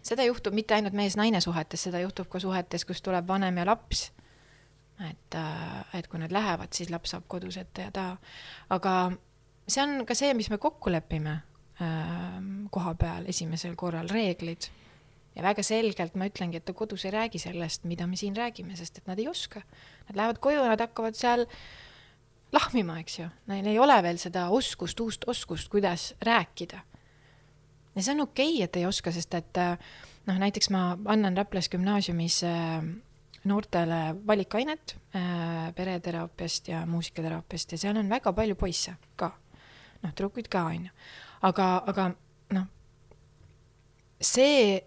seda 0.08 0.26
juhtub 0.28 0.56
mitte 0.56 0.76
ainult 0.78 0.96
mees-naine 0.98 1.42
suhetes, 1.44 1.84
seda 1.88 2.02
juhtub 2.04 2.30
ka 2.32 2.42
suhetes, 2.44 2.86
kus 2.88 3.04
tuleb 3.04 3.28
vanem 3.28 3.60
ja 3.62 3.68
laps. 3.68 4.12
et, 4.98 5.36
äh, 5.36 6.00
et 6.00 6.08
kui 6.10 6.18
nad 6.18 6.32
lähevad, 6.34 6.72
siis 6.74 6.90
laps 6.90 7.12
saab 7.14 7.28
kodus 7.30 7.58
ette 7.62 7.84
ja 7.86 7.92
taha. 7.94 8.18
aga 8.74 8.94
see 9.68 9.84
on 9.84 10.06
ka 10.10 10.16
see, 10.18 10.34
mis 10.34 10.50
me 10.50 10.58
kokku 10.58 10.90
lepime 10.90 11.36
äh, 11.82 12.40
koha 12.72 12.96
peal 12.96 13.28
esimesel 13.30 13.76
korral, 13.76 14.10
reeglid. 14.10 14.70
ja 15.36 15.44
väga 15.44 15.64
selgelt 15.64 16.16
ma 16.16 16.26
ütlengi, 16.32 16.58
et 16.58 16.66
ta 16.66 16.74
kodus 16.74 17.06
ei 17.06 17.12
räägi 17.14 17.40
sellest, 17.40 17.84
mida 17.84 18.08
me 18.08 18.18
siin 18.18 18.36
räägime, 18.36 18.76
sest 18.76 18.98
et 18.98 19.08
nad 19.08 19.20
ei 19.20 19.28
oska. 19.28 19.62
Nad 20.10 20.18
lähevad 20.18 20.40
koju 20.42 20.64
ja 20.64 20.72
nad 20.72 20.82
hakkavad 20.82 21.16
seal 21.16 21.46
lahmima, 22.58 23.00
eks 23.06 23.20
ju, 23.22 23.30
neil 23.54 23.70
ei 23.70 23.80
ole 23.80 24.02
veel 24.04 24.20
seda 24.22 24.50
oskust, 24.54 25.00
uust 25.06 25.30
oskust, 25.30 25.70
kuidas 25.72 26.12
rääkida 26.26 26.84
ja 27.98 28.04
see 28.04 28.14
on 28.14 28.22
okei 28.28 28.54
okay,, 28.54 28.64
et 28.64 28.78
ei 28.78 28.86
oska, 28.86 29.12
sest 29.14 29.34
et 29.38 29.60
äh, 29.62 29.74
noh, 30.30 30.38
näiteks 30.38 30.70
ma 30.74 30.92
annan 31.10 31.38
Raplas 31.38 31.70
gümnaasiumis 31.74 32.44
äh, 32.46 32.86
noortele 33.48 34.02
valikainet 34.28 34.96
äh, 35.16 35.74
pereteraapiast 35.76 36.70
ja 36.74 36.86
muusikateraapiast 36.86 37.74
ja 37.74 37.82
seal 37.82 37.98
on 37.98 38.10
väga 38.10 38.34
palju 38.34 38.56
poisse 38.56 38.94
ka. 39.16 39.32
noh, 40.04 40.14
tüdrukuid 40.14 40.50
ka, 40.54 40.68
on 40.70 40.86
ju. 40.90 40.94
aga, 41.50 41.72
aga 41.90 42.12
noh, 42.54 42.70
see 44.22 44.78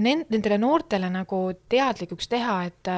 nendele 0.00 0.56
noortele 0.60 1.10
nagu 1.12 1.42
teadlikuks 1.68 2.28
teha, 2.28 2.62
et 2.68 2.88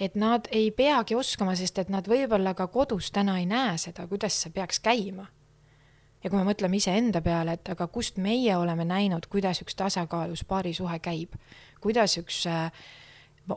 et 0.00 0.14
nad 0.18 0.48
ei 0.50 0.70
peagi 0.70 1.14
oskama, 1.14 1.54
sest 1.56 1.78
et 1.78 1.90
nad 1.92 2.08
võib-olla 2.10 2.54
ka 2.58 2.66
kodus 2.72 3.10
täna 3.14 3.38
ei 3.38 3.46
näe 3.46 3.76
seda, 3.78 4.08
kuidas 4.10 4.36
see 4.42 4.52
peaks 4.54 4.80
käima. 4.82 5.28
Ja 6.24 6.30
kui 6.32 6.40
me 6.40 6.46
mõtleme 6.48 6.78
iseenda 6.80 7.20
peale, 7.20 7.58
et 7.58 7.68
aga 7.68 7.86
kust 7.92 8.16
meie 8.16 8.56
oleme 8.56 8.86
näinud, 8.88 9.26
kuidas 9.30 9.60
üks 9.60 9.76
tasakaalus 9.76 10.44
paarisuhe 10.48 10.98
käib, 11.04 11.34
kuidas 11.84 12.16
üks, 12.18 12.46
äh, 12.48 12.72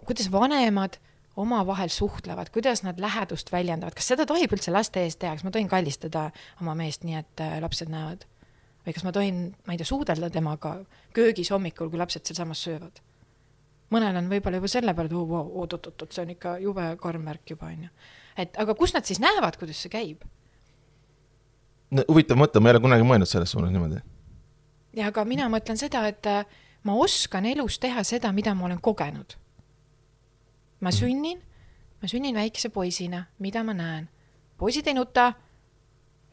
kuidas 0.03 0.27
vanemad 0.31 0.99
omavahel 1.37 1.89
suhtlevad, 1.93 2.49
kuidas 2.51 2.83
nad 2.83 2.99
lähedust 2.99 3.51
väljendavad, 3.53 3.95
kas 3.95 4.09
seda 4.11 4.25
tohib 4.27 4.51
üldse 4.57 4.73
laste 4.73 5.05
ees 5.05 5.15
teha, 5.15 5.37
kas 5.37 5.45
ma 5.47 5.53
tohin 5.53 5.69
kallistada 5.71 6.31
oma 6.61 6.75
meest 6.75 7.07
nii, 7.07 7.21
et 7.21 7.45
äh, 7.45 7.59
lapsed 7.63 7.93
näevad? 7.93 8.27
või 8.87 8.93
kas 8.95 9.03
ma 9.03 9.11
tohin, 9.11 9.39
ma 9.67 9.75
ei 9.75 9.79
tea, 9.81 9.87
suudelda 9.89 10.29
temaga 10.31 10.77
köögis 11.15 11.51
hommikul, 11.51 11.89
kui 11.91 11.99
lapsed 11.99 12.23
sealsamas 12.27 12.61
söövad? 12.63 13.01
Mõnel 13.93 14.19
on 14.19 14.29
võib-olla 14.31 14.59
juba 14.59 14.71
selle 14.71 14.93
peale, 14.95 15.09
et 15.11 15.15
oot-oot-oot, 15.17 16.11
see 16.11 16.23
on 16.25 16.33
ikka 16.33 16.57
jube 16.63 16.87
karm 17.01 17.27
värk 17.29 17.55
juba, 17.55 17.71
on 17.71 17.87
ju. 17.87 17.89
et 18.43 18.59
aga 18.63 18.75
kus 18.75 18.93
nad 18.95 19.07
siis 19.07 19.21
näevad, 19.23 19.57
kuidas 19.59 19.79
see 19.83 19.93
käib? 19.93 20.25
no 21.91 22.05
huvitav 22.09 22.39
mõte, 22.39 22.59
ma 22.59 22.69
ei 22.69 22.77
ole 22.77 22.83
kunagi 22.83 23.07
mõelnud 23.07 23.29
selles 23.29 23.51
suunas 23.55 23.71
niimoodi. 23.71 24.01
ja 24.97 25.11
aga 25.11 25.25
mina 25.25 25.49
mõtlen 25.51 25.79
seda, 25.79 26.05
et 26.07 26.27
äh, 26.27 26.45
ma 26.83 26.95
oskan 26.99 27.45
elus 27.45 27.79
teha 27.79 28.03
seda, 28.07 28.31
mida 28.31 28.53
ma 28.55 28.67
olen 28.69 28.81
kogenud. 28.81 29.37
ma 30.79 30.89
mhm. 30.89 30.97
sünnin, 30.99 31.41
ma 32.01 32.07
sünnin 32.07 32.35
väikese 32.35 32.69
poisina, 32.69 33.25
mida 33.39 33.63
ma 33.63 33.73
näen? 33.73 34.09
poisid 34.57 34.87
ei 34.87 34.97
nuta, 34.97 35.33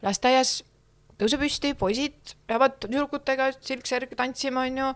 lasteaias 0.01 0.63
tõuse 1.19 1.39
püsti, 1.39 1.73
poisid 1.77 2.35
peavad 2.47 2.79
tüdrukutega 2.83 3.51
silksärg 3.59 4.15
tantsima, 4.17 4.65
onju. 4.69 4.91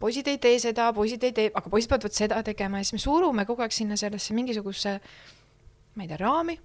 Poisid 0.00 0.28
ei 0.32 0.38
tee 0.38 0.58
seda, 0.58 0.90
poisid 0.96 1.24
ei 1.28 1.32
tee, 1.36 1.50
aga 1.54 1.70
poisid 1.70 1.90
peavad 1.92 2.16
seda 2.16 2.42
tegema 2.42 2.80
ja 2.80 2.88
siis 2.88 2.98
me 2.98 3.02
surume 3.04 3.44
kogu 3.46 3.62
aeg 3.62 3.74
sinna 3.76 3.98
sellesse 4.00 4.34
mingisugusesse, 4.34 4.94
ma 5.94 6.04
ei 6.04 6.08
tea, 6.08 6.20
raami. 6.20 6.56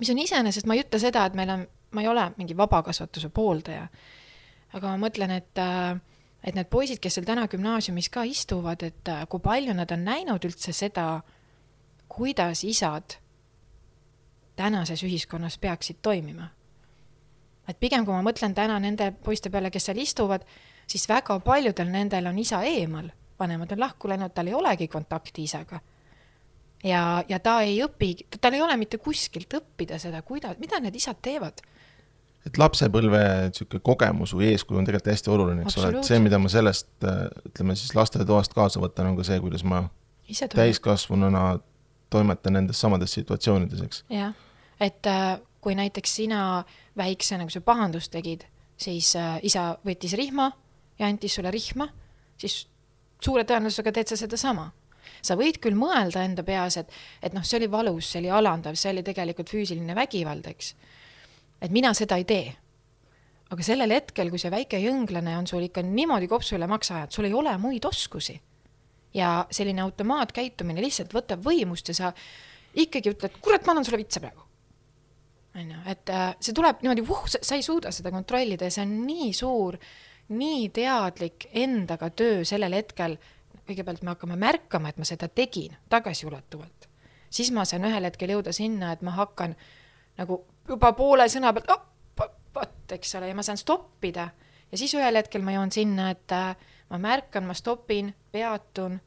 mis 0.00 0.10
on 0.10 0.18
iseenesest, 0.18 0.66
ma 0.66 0.74
ei 0.74 0.82
ütle 0.84 0.98
seda, 0.98 1.26
et 1.28 1.38
meil 1.38 1.54
on 1.54 1.66
ma 1.90 2.00
ei 2.00 2.08
ole 2.08 2.32
mingi 2.36 2.56
vabakasvatuse 2.56 3.30
pooldaja, 3.34 3.86
aga 4.74 4.92
ma 4.92 5.06
mõtlen, 5.06 5.34
et 5.34 5.58
äh, 5.58 5.98
et 6.40 6.56
need 6.56 6.70
poisid, 6.72 7.00
kes 7.02 7.18
seal 7.18 7.26
täna 7.28 7.44
gümnaasiumis 7.52 8.08
ka 8.12 8.24
istuvad, 8.24 8.82
et 8.86 9.08
äh, 9.12 9.26
kui 9.28 9.42
palju 9.44 9.74
nad 9.76 9.90
on 9.92 10.06
näinud 10.06 10.44
üldse 10.48 10.72
seda, 10.72 11.20
kuidas 12.08 12.64
isad 12.64 13.18
tänases 14.56 15.02
ühiskonnas 15.04 15.58
peaksid 15.60 16.00
toimima. 16.02 16.50
et 17.68 17.78
pigem, 17.78 18.04
kui 18.04 18.14
ma 18.14 18.22
mõtlen 18.24 18.54
täna 18.54 18.80
nende 18.82 19.12
poiste 19.22 19.50
peale, 19.50 19.70
kes 19.70 19.84
seal 19.86 19.98
istuvad, 20.02 20.42
siis 20.90 21.06
väga 21.08 21.38
paljudel 21.44 21.90
nendel 21.90 22.26
on 22.30 22.38
isa 22.38 22.62
eemal, 22.66 23.10
vanemad 23.38 23.72
on 23.72 23.80
lahku 23.80 24.10
läinud, 24.10 24.34
tal 24.34 24.50
ei 24.50 24.54
olegi 24.54 24.88
kontakti 24.88 25.46
isaga. 25.46 25.80
Ja, 26.84 27.24
ja 27.28 27.38
ta 27.44 27.60
ei 27.60 27.76
õpi, 27.84 28.14
tal 28.40 28.56
ei 28.56 28.62
ole 28.64 28.76
mitte 28.80 28.98
kuskilt 28.98 29.52
õppida 29.58 29.98
seda, 30.00 30.22
kuidas, 30.24 30.56
mida 30.58 30.80
need 30.80 30.96
isad 30.96 31.20
teevad. 31.22 31.60
Et 32.48 32.56
lapsepõlve 32.56 33.18
niisugune 33.50 33.82
kogemus 33.84 34.32
või 34.32 34.48
eeskuju 34.54 34.80
on 34.80 34.86
tegelikult 34.88 35.12
hästi 35.12 35.32
oluline, 35.34 35.66
eks 35.66 35.76
ole, 35.76 35.90
et 35.98 36.08
see, 36.08 36.20
mida 36.24 36.38
ma 36.40 36.48
sellest, 36.48 36.88
ütleme 37.50 37.76
siis 37.76 37.92
lastetoast 37.94 38.56
kaasa 38.56 38.80
võtan, 38.80 39.10
on 39.10 39.18
ka 39.18 39.26
see, 39.28 39.36
kuidas 39.44 39.64
ma 39.68 39.82
täiskasvanuna 40.54 41.42
toimetan 42.10 42.56
nendes 42.56 42.80
samades 42.80 43.12
situatsioonides, 43.18 43.84
eks. 43.84 44.00
jah, 44.10 44.32
et 44.80 45.06
äh, 45.06 45.36
kui 45.60 45.76
näiteks 45.76 46.16
sina 46.22 46.64
väiksena, 46.96 47.44
kui 47.44 47.54
sa 47.54 47.60
pahandust 47.60 48.10
tegid, 48.16 48.48
siis 48.80 49.12
äh, 49.20 49.36
isa 49.46 49.74
võttis 49.84 50.16
rihma 50.16 50.48
ja 51.00 51.08
andis 51.08 51.34
sulle 51.34 51.50
rihma, 51.50 51.88
siis 52.38 52.62
suure 53.20 53.46
tõenäosusega 53.48 53.92
teed 53.96 54.12
sa 54.12 54.20
sedasama 54.20 54.68
sa 55.24 55.34
võid 55.36 55.58
küll 55.60 55.76
mõelda 55.76 56.22
enda 56.24 56.44
peas, 56.46 56.76
et, 56.80 56.92
et 57.20 57.34
noh, 57.36 57.44
see 57.44 57.58
oli 57.58 57.68
valus, 57.72 58.06
see 58.08 58.22
oli 58.22 58.30
alandav, 58.32 58.76
see 58.78 58.92
oli 58.94 59.02
tegelikult 59.04 59.50
füüsiline 59.52 59.96
vägivald, 59.96 60.46
eks 60.48 60.74
et 61.60 61.72
mina 61.72 61.92
seda 61.96 62.18
ei 62.20 62.26
tee. 62.28 62.50
aga 63.50 63.64
sellel 63.66 63.90
hetkel, 63.90 64.28
kui 64.30 64.38
see 64.38 64.52
väike 64.52 64.78
jõnglane 64.78 65.32
on 65.34 65.48
sul 65.50 65.64
ikka 65.66 65.82
niimoodi 65.82 66.28
kopsu 66.30 66.54
üle 66.54 66.68
maksa 66.70 66.94
ajanud, 67.00 67.14
sul 67.16 67.26
ei 67.26 67.34
ole 67.34 67.56
muid 67.58 67.84
oskusi. 67.84 68.40
ja 69.14 69.46
selline 69.50 69.82
automaatkäitumine 69.82 70.82
lihtsalt 70.82 71.14
võtab 71.14 71.42
võimust 71.42 71.88
ja 71.90 71.94
sa 71.94 72.12
ikkagi 72.78 73.10
ütled, 73.10 73.40
kurat, 73.42 73.64
ma 73.66 73.74
annan 73.74 73.84
sulle 73.84 73.98
vitsa 73.98 74.20
praegu. 74.22 74.44
on 75.54 75.72
ju, 75.74 75.80
et 75.86 76.10
äh, 76.14 76.28
see 76.40 76.54
tuleb 76.54 76.82
niimoodi, 76.82 77.06
vuh, 77.06 77.26
sa 77.26 77.56
ei 77.58 77.62
suuda 77.62 77.90
seda 77.92 78.12
kontrollida 78.14 78.68
ja 78.68 78.70
see 78.70 78.86
on 78.86 78.94
nii 79.06 79.32
suur, 79.34 79.78
nii 80.30 80.68
teadlik 80.74 81.48
endaga 81.52 82.10
töö 82.10 82.44
sellel 82.44 82.74
hetkel, 82.78 83.16
kõigepealt 83.66 84.02
me 84.02 84.14
hakkame 84.14 84.38
märkama, 84.40 84.90
et 84.90 84.98
ma 84.98 85.06
seda 85.08 85.28
tegin 85.28 85.76
tagasiulatuvalt. 85.90 86.88
siis 87.30 87.50
ma 87.54 87.64
saan 87.64 87.84
ühel 87.86 88.04
hetkel 88.04 88.30
jõuda 88.30 88.52
sinna, 88.52 88.92
et 88.92 89.02
ma 89.02 89.10
hakkan 89.14 89.56
nagu 90.18 90.44
juba 90.68 90.92
poole 90.92 91.28
sõna 91.28 91.52
pealt, 91.54 91.70
vot, 92.54 92.92
eks 92.92 93.14
ole, 93.14 93.28
ja 93.28 93.34
ma 93.34 93.42
saan 93.42 93.58
stoppida 93.58 94.30
ja 94.72 94.78
siis 94.78 94.94
ühel 94.94 95.18
hetkel 95.18 95.42
ma 95.42 95.54
jõuan 95.54 95.72
sinna, 95.74 96.10
et 96.14 96.34
äh, 96.34 96.56
ma 96.90 96.98
märkan, 96.98 97.46
ma 97.46 97.54
stopin, 97.54 98.14
peatun 98.32 98.98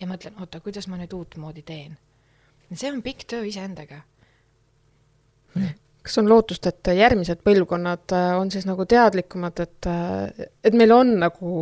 ja 0.00 0.08
mõtlen, 0.10 0.38
oota, 0.40 0.60
kuidas 0.64 0.88
ma 0.88 0.98
nüüd 1.00 1.12
uutmoodi 1.14 1.62
teen. 1.66 1.98
see 2.72 2.92
on 2.92 3.02
pikk 3.02 3.26
töö 3.26 3.44
iseendaga. 3.46 4.02
Kas 6.02 6.18
on 6.18 6.28
lootust, 6.30 6.66
et 6.66 6.92
järgmised 6.96 7.42
põlvkonnad 7.44 8.14
äh, 8.16 8.30
on 8.40 8.50
siis 8.52 8.66
nagu 8.68 8.86
teadlikumad, 8.88 9.60
et, 9.60 9.88
äh, 9.90 10.46
et 10.64 10.76
meil 10.76 10.92
on 10.96 11.16
nagu 11.26 11.54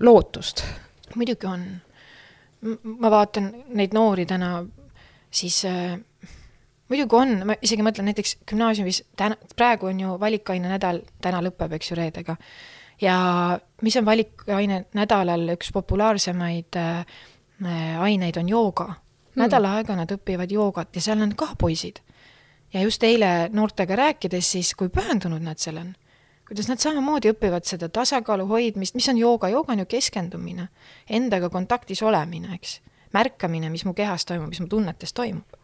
lootust? 0.00 0.64
muidugi 1.16 1.46
on. 1.48 1.64
ma 3.00 3.10
vaatan 3.10 3.48
neid 3.74 3.94
noori 3.96 4.26
täna, 4.28 4.60
siis 5.30 5.62
äh, 5.64 5.96
muidugi 6.90 7.16
on, 7.16 7.34
ma 7.48 7.56
isegi 7.62 7.84
mõtlen 7.86 8.10
näiteks 8.10 8.36
gümnaasiumis, 8.50 9.02
täna, 9.18 9.38
praegu 9.56 9.90
on 9.90 10.02
ju 10.02 10.16
valikaine 10.20 10.70
nädal, 10.72 11.00
täna 11.22 11.42
lõpeb, 11.44 11.74
eks 11.78 11.92
ju, 11.92 11.98
reedega. 11.98 12.36
ja 13.00 13.16
mis 13.82 13.96
on 13.96 14.04
valikaine 14.06 14.84
nädalal 14.94 15.54
üks 15.56 15.72
populaarsemaid 15.72 16.78
äh, 16.80 17.04
aineid 18.00 18.36
on 18.36 18.48
jooga. 18.48 18.90
Hmm. 19.30 19.44
nädal 19.44 19.66
aega 19.70 19.94
nad 19.94 20.10
õpivad 20.10 20.50
joogat 20.50 20.96
ja 20.96 21.00
seal 21.00 21.20
on 21.22 21.36
ka 21.38 21.52
poisid. 21.58 22.00
Ja 22.72 22.82
just 22.82 23.02
eile 23.02 23.48
noortega 23.52 23.96
rääkides 23.96 24.52
siis, 24.52 24.74
kui 24.74 24.88
pühendunud 24.88 25.42
nad 25.42 25.58
seal 25.58 25.80
on. 25.80 25.94
kuidas 26.48 26.68
nad 26.68 26.82
samamoodi 26.82 27.30
õpivad 27.30 27.62
seda 27.64 27.88
tasakaalu 27.88 28.46
hoidmist, 28.50 28.94
mis 28.94 29.08
on 29.08 29.18
jooga, 29.18 29.48
jooga 29.48 29.72
on 29.72 29.84
ju 29.84 29.86
keskendumine, 29.86 30.68
endaga 31.10 31.50
kontaktis 31.50 32.02
olemine, 32.02 32.54
eks. 32.54 32.80
märkamine, 33.12 33.70
mis 33.70 33.84
mu 33.84 33.94
kehas 33.94 34.26
toimub, 34.26 34.48
mis 34.50 34.60
mu 34.60 34.66
tunnetes 34.66 35.12
toimub 35.12 35.60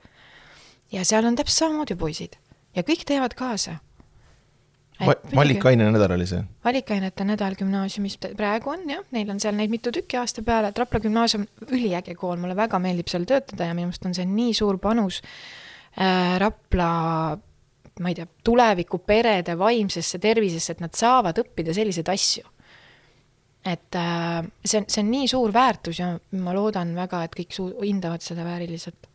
ja 0.93 1.05
seal 1.05 1.27
on 1.27 1.37
täpselt 1.37 1.65
samamoodi 1.65 1.97
poisid 1.99 2.39
ja 2.77 2.85
kõik 2.87 3.05
teevad 3.09 3.35
kaasa. 3.37 3.81
Va 4.97 5.13
valikaine 5.37 5.91
nädal 5.93 6.15
oli 6.15 6.25
see? 6.29 6.41
valikainete 6.65 7.25
nädal 7.29 7.57
gümnaasiumis 7.59 8.17
praegu 8.37 8.71
on 8.73 8.87
jah, 8.89 9.03
neil 9.13 9.31
on 9.31 9.41
seal 9.43 9.57
neid 9.59 9.71
mitu 9.71 9.93
tükki 9.93 10.17
aasta 10.17 10.43
peale, 10.43 10.73
Rapla 10.77 11.01
gümnaasium, 11.05 11.45
üliäge 11.69 12.15
kool, 12.17 12.39
mulle 12.41 12.57
väga 12.57 12.81
meeldib 12.81 13.13
seal 13.13 13.27
töötada 13.29 13.69
ja 13.69 13.75
minu 13.77 13.91
meelest 13.91 14.09
on 14.09 14.17
see 14.17 14.25
nii 14.31 14.55
suur 14.57 14.79
panus 14.81 15.21
Rapla 15.97 16.88
ma 18.00 18.09
ei 18.12 18.15
tea, 18.15 18.26
tuleviku 18.45 19.00
perede 19.07 19.57
vaimsesse 19.59 20.21
tervisesse, 20.21 20.76
et 20.76 20.85
nad 20.85 20.95
saavad 20.97 21.38
õppida 21.41 21.75
selliseid 21.76 22.12
asju. 22.12 22.53
et 23.67 23.97
äh, 23.99 24.45
see 24.62 24.79
on, 24.79 24.85
see 24.87 25.03
on 25.03 25.09
nii 25.11 25.26
suur 25.26 25.50
väärtus 25.50 25.99
ja 25.99 26.12
ma 26.38 26.53
loodan 26.55 26.93
väga, 26.95 27.25
et 27.26 27.33
kõik 27.35 27.57
suu-, 27.57 27.73
hindavad 27.83 28.23
seda 28.23 28.45
vääriliselt. 28.47 29.09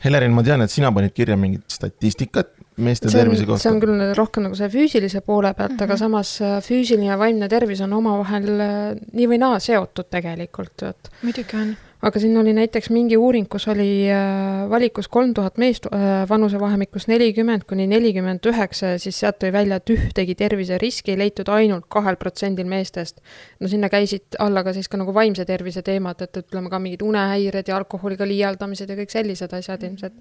Helerin, 0.00 0.32
ma 0.32 0.44
tean, 0.46 0.64
et 0.64 0.72
sina 0.72 0.88
panid 0.96 1.12
kirja 1.12 1.36
mingit 1.36 1.66
statistikat 1.74 2.54
meeste 2.80 3.10
see 3.10 3.20
on, 3.20 3.26
tervise 3.26 3.44
kohta. 3.48 3.64
see 3.66 3.72
on 3.74 3.82
küll 3.82 4.04
rohkem 4.16 4.46
nagu 4.46 4.56
see 4.56 4.70
füüsilise 4.72 5.20
poole 5.24 5.52
pealt 5.52 5.74
mm, 5.74 5.76
-hmm. 5.76 5.84
aga 5.84 5.92
mhm. 5.92 6.00
samas 6.00 6.32
äh, 6.40 6.56
füüsiline 6.64 7.10
ja 7.10 7.18
vaimne 7.20 7.48
tervis 7.52 7.82
on 7.84 7.92
omavahel 7.92 8.48
äh, 8.54 8.70
nii 9.12 9.28
või 9.34 9.40
naa 9.44 9.58
seotud 9.60 10.08
tegelikult, 10.08 10.86
et. 10.88 11.12
muidugi 11.22 11.60
on 11.60 11.76
aga 12.02 12.20
siin 12.20 12.36
oli 12.38 12.52
näiteks 12.56 12.90
mingi 12.92 13.16
uuring, 13.16 13.46
kus 13.48 13.66
oli 13.72 14.08
äh, 14.12 14.66
valikus 14.70 15.08
kolm 15.08 15.32
tuhat 15.34 15.56
meest 15.58 15.88
äh, 15.88 16.26
vanusevahemikus 16.28 17.08
nelikümmend 17.08 17.64
kuni 17.68 17.86
nelikümmend 17.88 18.44
üheksa 18.46 18.94
ja 18.94 18.98
siis 19.00 19.20
sealt 19.20 19.38
tuli 19.40 19.52
välja, 19.52 19.80
et 19.80 19.92
ühtegi 19.94 20.36
terviseriski 20.36 21.14
ei 21.14 21.18
leitud 21.24 21.48
ainult 21.52 21.88
kahel 21.88 22.18
protsendil 22.20 22.68
meestest. 22.68 23.20
no 23.60 23.68
sinna 23.68 23.88
käisid 23.88 24.36
alla 24.38 24.64
ka 24.64 24.76
siis 24.76 24.88
ka 24.88 25.00
nagu 25.00 25.14
vaimse 25.14 25.44
tervise 25.44 25.82
teemad, 25.82 26.20
et 26.22 26.36
ütleme 26.44 26.70
ka 26.70 26.78
mingid 26.78 27.02
unehäired 27.02 27.68
ja 27.68 27.76
alkoholiga 27.80 28.28
liialdamised 28.28 28.90
ja 28.90 28.96
kõik 29.00 29.12
sellised 29.16 29.56
asjad 29.56 29.82
ilmselt. 29.88 30.14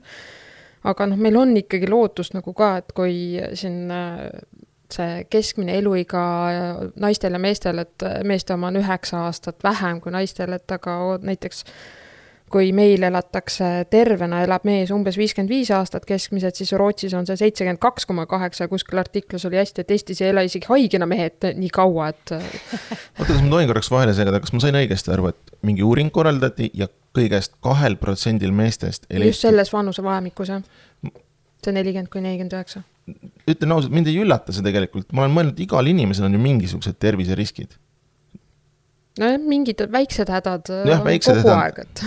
aga 0.83 1.09
noh, 1.11 1.19
meil 1.19 1.35
on 1.37 1.57
ikkagi 1.57 1.89
lootust 1.89 2.37
nagu 2.37 2.53
ka, 2.53 2.77
et 2.77 2.95
kui 2.95 3.41
siin 3.53 3.91
äh, 3.91 4.29
see 4.93 5.25
keskmine 5.29 5.77
eluiga 5.79 6.23
naistel 6.99 7.33
ja 7.33 7.41
meestel, 7.41 7.81
et 7.85 8.07
meeste 8.23 8.53
oma 8.53 8.71
on 8.71 8.81
üheksa 8.81 9.25
aastat 9.25 9.63
vähem 9.63 10.01
kui 10.01 10.13
naistel, 10.13 10.53
et 10.57 10.71
aga 10.71 10.97
näiteks 11.21 11.63
kui 12.51 12.69
meil 12.75 13.03
elatakse 13.03 13.67
tervena, 13.91 14.43
elab 14.45 14.65
mees 14.67 14.91
umbes 14.93 15.17
viiskümmend 15.17 15.49
viis 15.51 15.71
aastat 15.73 16.05
keskmiselt, 16.07 16.55
siis 16.55 16.71
Rootsis 16.77 17.15
on 17.17 17.25
see 17.27 17.39
seitsekümmend 17.41 17.81
kaks 17.81 18.05
koma 18.05 18.27
kaheksa 18.29 18.69
kuskil 18.71 19.01
artiklis 19.01 19.47
oli 19.49 19.59
hästi, 19.59 19.81
et 19.81 19.91
Eestis 19.95 20.21
ei 20.21 20.29
ela 20.29 20.45
isegi 20.45 20.69
haigena 20.69 21.09
mehed 21.09 21.49
nii 21.57 21.71
kaua, 21.73 22.11
et. 22.13 22.35
oota, 23.17 23.31
kas 23.33 23.41
ma 23.41 23.49
tohin 23.49 23.71
korraks 23.71 23.91
vahele 23.91 24.13
segada, 24.17 24.39
kas 24.43 24.53
ma 24.53 24.61
sain 24.63 24.77
õigesti 24.77 25.13
aru, 25.15 25.33
et 25.33 25.55
mingi 25.65 25.83
uuring 25.85 26.13
korraldati 26.13 26.69
ja 26.77 26.87
kõigest 27.17 27.57
kahel 27.65 27.97
protsendil 27.99 28.53
meestest. 28.55 29.09
just 29.09 29.43
selles 29.43 29.73
vanusevahemikus 29.73 30.53
jah, 30.53 30.65
see 31.65 31.73
nelikümmend 31.73 32.13
kuni 32.13 32.29
nelikümmend 32.29 32.59
üheksa 32.59 32.85
ütlen 33.05 33.73
ausalt, 33.75 33.93
mind 33.93 34.09
ei 34.09 34.19
üllata 34.21 34.53
see 34.55 34.65
tegelikult, 34.65 35.11
ma 35.13 35.25
olen 35.25 35.35
mõelnud, 35.35 35.59
igal 35.61 35.89
inimesel 35.89 36.27
on 36.27 36.37
ju 36.37 36.41
mingisugused 36.41 36.97
terviseriskid. 37.01 37.75
nojah, 39.21 39.37
mingid 39.41 39.85
väiksed 39.91 40.31
hädad 40.33 40.71
ja, 40.89 40.99
väiksed 41.05 41.41
kogu 41.41 41.53
hädad. 41.53 41.61
aeg, 41.61 41.83
et 41.85 42.05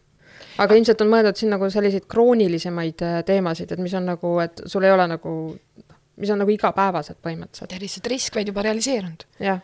aga 0.62 0.78
ilmselt 0.78 1.02
on 1.04 1.12
mõeldud 1.12 1.40
siin 1.40 1.52
nagu 1.52 1.70
selliseid 1.72 2.06
kroonilisemaid 2.10 3.04
äh, 3.04 3.20
teemasid, 3.26 3.74
et 3.74 3.82
mis 3.82 3.94
on 3.98 4.06
nagu, 4.12 4.36
et 4.44 4.62
sul 4.70 4.86
ei 4.86 4.94
ole 4.94 5.08
nagu, 5.10 5.36
mis 6.22 6.32
on 6.32 6.42
nagu 6.44 6.54
igapäevased 6.54 7.18
põhimõtteliselt. 7.24 7.74
ja 7.74 7.82
lihtsalt 7.82 8.12
risk 8.14 8.38
vaid 8.38 8.52
juba 8.52 8.64
realiseerunud. 8.68 9.26
jah. 9.42 9.60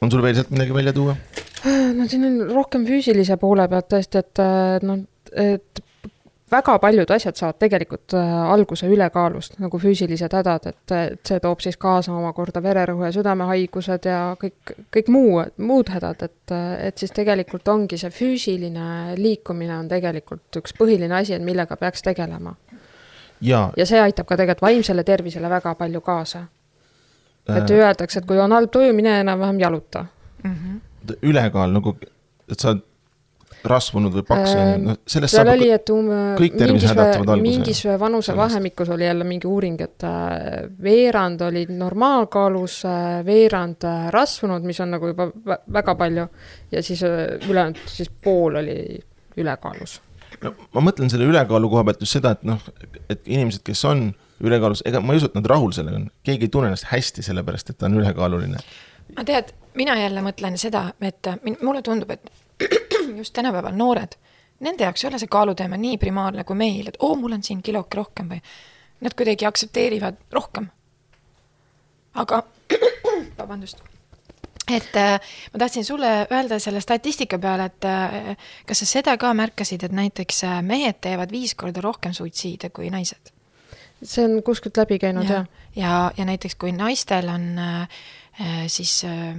on 0.00 0.12
sul 0.12 0.22
veel 0.22 0.36
sealt 0.36 0.52
midagi 0.52 0.76
välja 0.76 0.92
tuua? 0.92 1.16
no 1.96 2.08
siin 2.08 2.28
on 2.28 2.42
rohkem 2.52 2.84
füüsilise 2.88 3.40
poole 3.40 3.64
pealt 3.68 3.88
tõesti, 3.96 4.20
et 4.20 4.84
noh, 4.84 5.06
et 5.32 5.88
väga 6.50 6.78
paljud 6.78 7.10
asjad 7.10 7.36
saavad 7.38 7.58
tegelikult 7.62 8.14
äh, 8.18 8.32
alguse 8.52 8.88
ülekaalust, 8.90 9.58
nagu 9.62 9.78
füüsilised 9.78 10.34
hädad, 10.34 10.66
et, 10.70 10.94
et 10.96 11.30
see 11.30 11.40
toob 11.42 11.62
siis 11.64 11.78
kaasa 11.80 12.12
omakorda 12.14 12.62
vererõhu 12.62 13.06
ja 13.06 13.12
südamehaigused 13.14 14.08
ja 14.08 14.20
kõik, 14.40 14.74
kõik 14.96 15.10
muu, 15.12 15.40
muud 15.62 15.92
hädad, 15.94 16.24
et, 16.26 16.54
et 16.88 16.98
siis 16.98 17.14
tegelikult 17.16 17.68
ongi 17.68 17.98
see 18.00 18.12
füüsiline 18.14 19.16
liikumine 19.20 19.76
on 19.78 19.88
tegelikult 19.90 20.60
üks 20.62 20.76
põhiline 20.78 21.20
asi, 21.20 21.36
et 21.36 21.44
millega 21.44 21.76
peaks 21.80 22.02
tegelema. 22.06 22.54
ja, 23.40 23.70
ja 23.76 23.86
see 23.86 24.00
aitab 24.00 24.26
ka 24.26 24.36
tegelikult 24.36 24.66
vaimsele 24.68 25.04
tervisele 25.04 25.50
väga 25.50 25.74
palju 25.74 26.00
kaasa. 26.00 26.44
et 27.48 27.70
äh. 27.70 27.76
öeldakse, 27.78 28.18
et 28.18 28.26
kui 28.26 28.38
on 28.38 28.52
halb 28.52 28.70
tuju, 28.70 28.92
mine 28.94 29.20
enam-vähem 29.20 29.60
jaluta 29.60 30.06
mm. 30.44 30.54
-hmm. 30.54 31.16
ülekaal 31.22 31.72
nagu, 31.72 31.96
et 32.50 32.60
sa 32.60 32.68
oled 32.68 32.89
rasvunud 33.64 34.14
või 34.14 34.24
paks 34.26 34.52
ju, 34.52 34.64
noh 34.84 34.98
sellest 35.08 35.36
seal 35.36 35.50
oli, 35.52 35.68
et 35.74 35.92
um, 35.92 36.08
kõik 36.38 36.56
tervisehädad 36.58 37.14
saavad 37.14 37.32
alguse. 37.34 37.44
mingis 37.44 37.82
vanusevahemikus 38.00 38.92
oli 38.94 39.06
jälle 39.06 39.26
mingi 39.28 39.48
uuring, 39.50 39.80
et 39.84 40.06
äh, 40.08 40.68
veerand 40.82 41.42
olid 41.44 41.72
normaalkaalus, 41.76 42.80
äh, 42.88 43.20
veerand 43.26 43.84
äh, 43.88 44.08
rasvunud, 44.14 44.64
mis 44.66 44.80
on 44.80 44.94
nagu 44.96 45.12
juba 45.12 45.28
väga 45.72 45.94
palju, 46.00 46.26
ja 46.72 46.82
siis 46.82 47.02
ülejäänud, 47.04 47.82
siis 47.86 48.10
pool 48.24 48.60
oli 48.62 48.78
ülekaalus. 49.36 50.00
no 50.44 50.54
ma 50.74 50.84
mõtlen 50.90 51.12
selle 51.12 51.28
ülekaalu 51.28 51.70
koha 51.70 51.84
pealt 51.88 52.04
just 52.04 52.16
seda, 52.16 52.34
et 52.36 52.44
noh, 52.48 52.60
et 53.10 53.26
inimesed, 53.26 53.64
kes 53.66 53.84
on 53.88 54.10
ülekaalus, 54.40 54.84
ega 54.88 55.02
ma 55.04 55.14
ei 55.14 55.20
usu, 55.20 55.28
et 55.28 55.36
nad 55.36 55.48
rahul 55.52 55.72
sellega 55.76 56.00
on, 56.00 56.10
keegi 56.24 56.48
ei 56.48 56.52
tunne 56.52 56.70
ennast 56.70 56.88
hästi 56.90 57.24
sellepärast, 57.26 57.72
et 57.72 57.80
ta 57.80 57.90
on 57.90 57.98
ülekaaluline. 58.00 58.62
ma 59.16 59.24
tead, 59.26 59.52
mina 59.76 59.96
jälle 60.00 60.22
mõtlen 60.24 60.56
seda, 60.60 60.90
et 61.04 61.28
mulle 61.60 61.82
tundub, 61.84 62.10
et 62.14 62.30
just 63.20 63.32
tänapäeval 63.36 63.76
noored, 63.76 64.16
nende 64.60 64.84
jaoks 64.84 65.04
ei 65.04 65.08
ole 65.08 65.20
see 65.22 65.30
kaaluteema 65.30 65.78
nii 65.80 65.98
primaarne 65.98 66.44
kui 66.44 66.56
meil, 66.56 66.88
et 66.88 66.98
oo, 67.00 67.14
mul 67.16 67.38
on 67.38 67.42
siin 67.46 67.62
kiloke 67.62 67.96
rohkem 67.96 68.28
või 68.34 68.42
nad 69.00 69.16
kuidagi 69.16 69.46
aktsepteerivad 69.48 70.20
rohkem. 70.32 70.68
aga, 72.14 72.42
vabandust 73.38 73.82
et 74.70 74.96
äh, 74.96 75.18
ma 75.52 75.58
tahtsin 75.58 75.84
sulle 75.84 76.26
öelda 76.30 76.58
selle 76.58 76.80
statistika 76.80 77.38
peale, 77.38 77.64
et 77.70 77.84
äh, 77.84 78.36
kas 78.66 78.82
sa 78.84 78.86
seda 78.86 79.16
ka 79.18 79.32
märkasid, 79.34 79.82
et 79.84 79.92
näiteks 79.92 80.44
äh, 80.46 80.62
mehed 80.62 81.00
teevad 81.02 81.32
viis 81.34 81.54
korda 81.58 81.82
rohkem 81.84 82.14
suitsiide 82.14 82.70
kui 82.70 82.90
naised? 82.90 83.34
see 84.00 84.24
on 84.24 84.42
kuskilt 84.42 84.78
läbi 84.80 84.98
käinud 84.98 85.28
ja, 85.28 85.42
jah. 85.42 85.46
ja, 85.76 85.94
ja, 86.16 86.24
näiteks 86.24 86.54
kui 86.56 86.72
naistel 86.72 87.28
on 87.28 87.58
äh, 87.58 87.82
äh 88.40 88.62
siis 88.66 89.04
äh, 89.04 89.34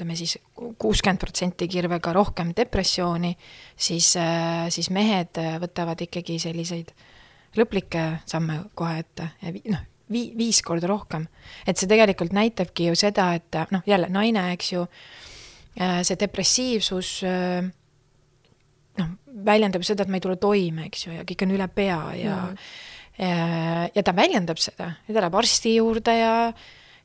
ütleme 0.00 0.16
siis 0.16 0.38
kuuskümmend 0.56 1.20
protsenti 1.20 1.68
kirvega 1.68 2.12
rohkem 2.16 2.54
depressiooni, 2.56 3.34
siis, 3.76 4.14
äh, 4.16 4.68
siis 4.72 4.88
mehed 4.90 5.36
äh, 5.38 5.58
võtavad 5.60 6.00
ikkagi 6.00 6.38
selliseid 6.40 6.94
lõplikke 7.58 8.22
samme 8.30 8.62
kohe 8.74 9.02
ette 9.02 9.28
ja 9.42 9.52
noh, 9.74 9.82
vii-, 10.08 10.32
viis 10.38 10.62
korda 10.64 10.88
rohkem. 10.88 11.26
et 11.66 11.76
see 11.76 11.90
tegelikult 11.90 12.32
näitabki 12.32 12.88
ju 12.88 12.96
seda, 12.96 13.34
et 13.34 13.60
noh, 13.74 13.84
jälle 13.86 14.08
naine, 14.08 14.52
eks 14.54 14.72
ju, 14.72 14.86
äh, 15.80 16.00
see 16.02 16.16
depressiivsus 16.16 17.12
noh, 18.96 19.12
väljendab 19.44 19.84
seda, 19.84 20.06
et 20.06 20.08
ma 20.08 20.16
ei 20.16 20.24
tule 20.24 20.40
toime, 20.40 20.88
eks 20.88 21.06
ju, 21.06 21.12
ja 21.18 21.28
kõik 21.28 21.44
on 21.44 21.56
üle 21.58 21.68
pea 21.68 22.02
ja 22.16 22.42
mm. 22.48 22.66
ja, 23.20 23.88
ja 23.92 24.02
ta 24.02 24.16
väljendab 24.16 24.56
seda 24.62 24.94
ja 24.96 25.12
ta 25.12 25.20
läheb 25.20 25.42
arsti 25.44 25.76
juurde 25.76 26.14
ja 26.16 26.34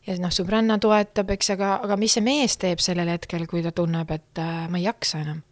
ja 0.06 0.16
noh, 0.22 0.34
sõbranna 0.34 0.78
toetab, 0.82 1.34
eks, 1.36 1.52
aga, 1.56 1.76
aga 1.86 1.98
mis 2.00 2.16
see 2.18 2.24
mees 2.26 2.58
teeb 2.62 2.84
sellel 2.84 3.10
hetkel, 3.16 3.48
kui 3.50 3.64
ta 3.66 3.74
tunneb, 3.76 4.12
et 4.12 4.42
äh, 4.42 4.66
ma 4.70 4.82
ei 4.82 4.88
jaksa 4.88 5.24
enam? 5.24 5.44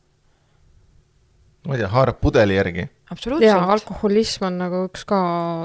ma 1.63 1.77
ei 1.77 1.79
tea, 1.79 1.89
haarab 1.93 2.19
pudeli 2.19 2.57
järgi. 2.57 2.85
jaa, 3.43 3.59
alkoholism 3.75 4.47
on 4.49 4.57
nagu 4.59 4.81
üks 4.89 5.05
ka 5.07 5.19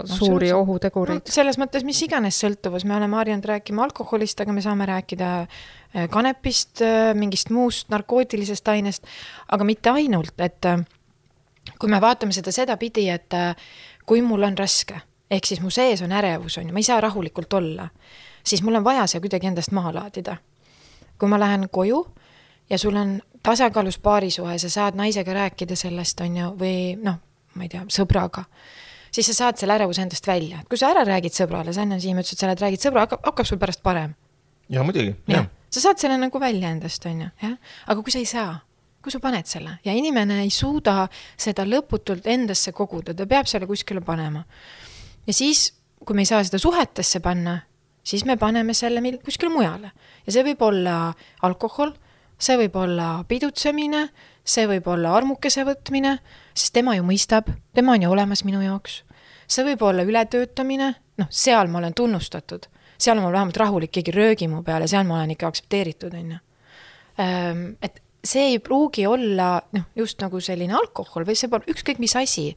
suuri 0.06 0.52
ohutegureid 0.54 1.24
no,. 1.24 1.34
selles 1.34 1.58
mõttes, 1.58 1.86
mis 1.86 2.00
iganes 2.06 2.38
sõltuvus, 2.38 2.86
me 2.86 2.94
oleme 2.98 3.18
harjunud 3.18 3.48
rääkima 3.50 3.82
alkoholist, 3.88 4.38
aga 4.44 4.54
me 4.54 4.62
saame 4.64 4.86
rääkida 4.88 5.32
äh, 5.42 6.06
kanepist, 6.12 6.84
äh, 6.86 7.10
mingist 7.18 7.50
muust 7.54 7.90
narkootilisest 7.94 8.70
ainest, 8.74 9.10
aga 9.50 9.66
mitte 9.66 9.90
ainult, 9.90 10.36
et 10.38 10.70
äh, 10.70 10.84
kui 11.78 11.90
me 11.90 12.00
vaatame 12.02 12.36
seda 12.36 12.54
sedapidi, 12.54 13.08
et 13.12 13.34
kui 14.08 14.22
mul 14.24 14.46
on 14.46 14.54
raske, 14.58 15.02
ehk 15.30 15.46
siis 15.46 15.60
mu 15.60 15.70
sees 15.70 16.02
on 16.02 16.12
ärevus, 16.12 16.58
on 16.58 16.68
ju, 16.68 16.72
ma 16.72 16.78
ei 16.78 16.88
saa 16.88 17.00
rahulikult 17.00 17.52
olla 17.52 17.88
siis 18.48 18.62
mul 18.62 18.74
on 18.74 18.84
vaja 18.84 19.06
see 19.06 19.20
kuidagi 19.20 19.46
endast 19.46 19.72
maha 19.72 19.92
laadida. 19.94 20.36
kui 21.18 21.28
ma 21.28 21.40
lähen 21.40 21.68
koju 21.70 22.06
ja 22.70 22.78
sul 22.78 22.96
on 22.96 23.20
tasakaalus 23.42 23.98
paarisuhe, 23.98 24.58
sa 24.58 24.70
saad 24.70 24.94
naisega 24.94 25.32
rääkida 25.34 25.76
sellest, 25.76 26.20
on 26.20 26.36
ju, 26.36 26.50
või 26.60 26.76
noh, 27.02 27.16
ma 27.54 27.66
ei 27.66 27.68
tea, 27.72 27.82
sõbraga, 27.90 28.44
siis 29.10 29.26
sa 29.30 29.34
saad 29.34 29.58
selle 29.58 29.74
ärevuse 29.74 30.02
endast 30.02 30.26
välja. 30.26 30.62
kui 30.68 30.78
sa 30.78 30.92
ära 30.92 31.04
räägid 31.04 31.34
sõbrale, 31.34 31.72
sa 31.74 31.82
enne 31.82 32.00
Siim 32.00 32.18
ütlesid, 32.18 32.38
sa 32.38 32.46
lähed 32.46 32.62
räägid 32.62 32.84
sõbra, 32.84 33.06
hakkab, 33.06 33.24
hakkab 33.24 33.46
sul 33.50 33.58
pärast 33.58 33.82
parem. 33.82 34.14
jaa, 34.68 34.84
muidugi, 34.84 35.16
jah 35.26 35.42
ja.. 35.42 35.50
sa 35.70 35.88
saad 35.88 35.98
selle 35.98 36.18
nagu 36.18 36.40
välja 36.40 36.70
endast, 36.70 37.06
on 37.06 37.26
ju, 37.26 37.30
jah. 37.42 37.56
aga 37.86 38.02
kui 38.02 38.14
sa 38.14 38.22
ei 38.22 38.30
saa, 38.30 38.58
kui 39.02 39.12
sa 39.12 39.20
paned 39.20 39.46
selle 39.50 39.78
ja 39.84 39.94
inimene 39.94 40.42
ei 40.44 40.50
suuda 40.54 41.08
seda 41.36 41.66
lõputult 41.66 42.26
endasse 42.30 42.72
koguda, 42.72 43.14
ta 43.14 43.26
peab 43.26 43.50
selle 43.50 43.66
kuskile 43.66 44.00
panema. 44.04 44.44
Ja 45.28 45.34
siis, 45.36 45.72
kui 46.04 46.16
me 46.16 46.24
ei 46.24 46.30
saa 46.30 46.42
seda 46.46 46.60
suhetesse 46.60 47.20
panna, 47.24 47.58
siis 48.02 48.24
me 48.24 48.38
paneme 48.40 48.74
selle 48.74 49.02
mil-, 49.04 49.20
kuskile 49.24 49.52
mujale. 49.52 49.92
ja 50.26 50.32
see 50.32 50.44
võib 50.46 50.62
olla 50.64 50.96
alkohol, 51.44 51.92
see 52.38 52.56
võib 52.62 52.78
olla 52.80 53.10
pidutsemine, 53.28 54.08
see 54.48 54.66
võib 54.70 54.88
olla 54.88 55.12
armukese 55.18 55.66
võtmine, 55.68 56.16
sest 56.56 56.72
tema 56.78 56.96
ju 56.96 57.04
mõistab, 57.04 57.52
tema 57.76 57.96
on 57.96 58.06
ju 58.06 58.10
olemas 58.14 58.44
minu 58.48 58.62
jaoks. 58.64 59.02
see 59.48 59.64
võib 59.64 59.84
olla 59.84 60.04
ületöötamine, 60.04 60.94
noh, 61.18 61.30
seal 61.30 61.68
ma 61.68 61.82
olen 61.82 61.94
tunnustatud, 61.94 62.68
seal 62.98 63.18
on 63.18 63.28
mul 63.28 63.36
vähemalt 63.36 63.56
rahulik, 63.56 63.92
keegi 63.92 64.12
ei 64.12 64.16
röögi 64.16 64.48
mu 64.48 64.62
peale, 64.62 64.88
seal 64.88 65.06
ma 65.06 65.20
olen 65.20 65.36
ikka 65.36 65.48
aktsepteeritud, 65.48 66.14
on 66.14 66.36
ju. 66.36 66.38
Ehm, 67.18 67.64
et 67.82 68.00
see 68.24 68.52
ei 68.52 68.58
pruugi 68.58 69.06
olla 69.06 69.58
noh, 69.72 69.88
just 69.96 70.20
nagu 70.22 70.40
selline 70.40 70.74
alkohol 70.74 71.26
või 71.26 71.36
see 71.38 71.50
pole 71.50 71.68
ükskõik 71.70 72.00
mis 72.02 72.16
asi 72.18 72.50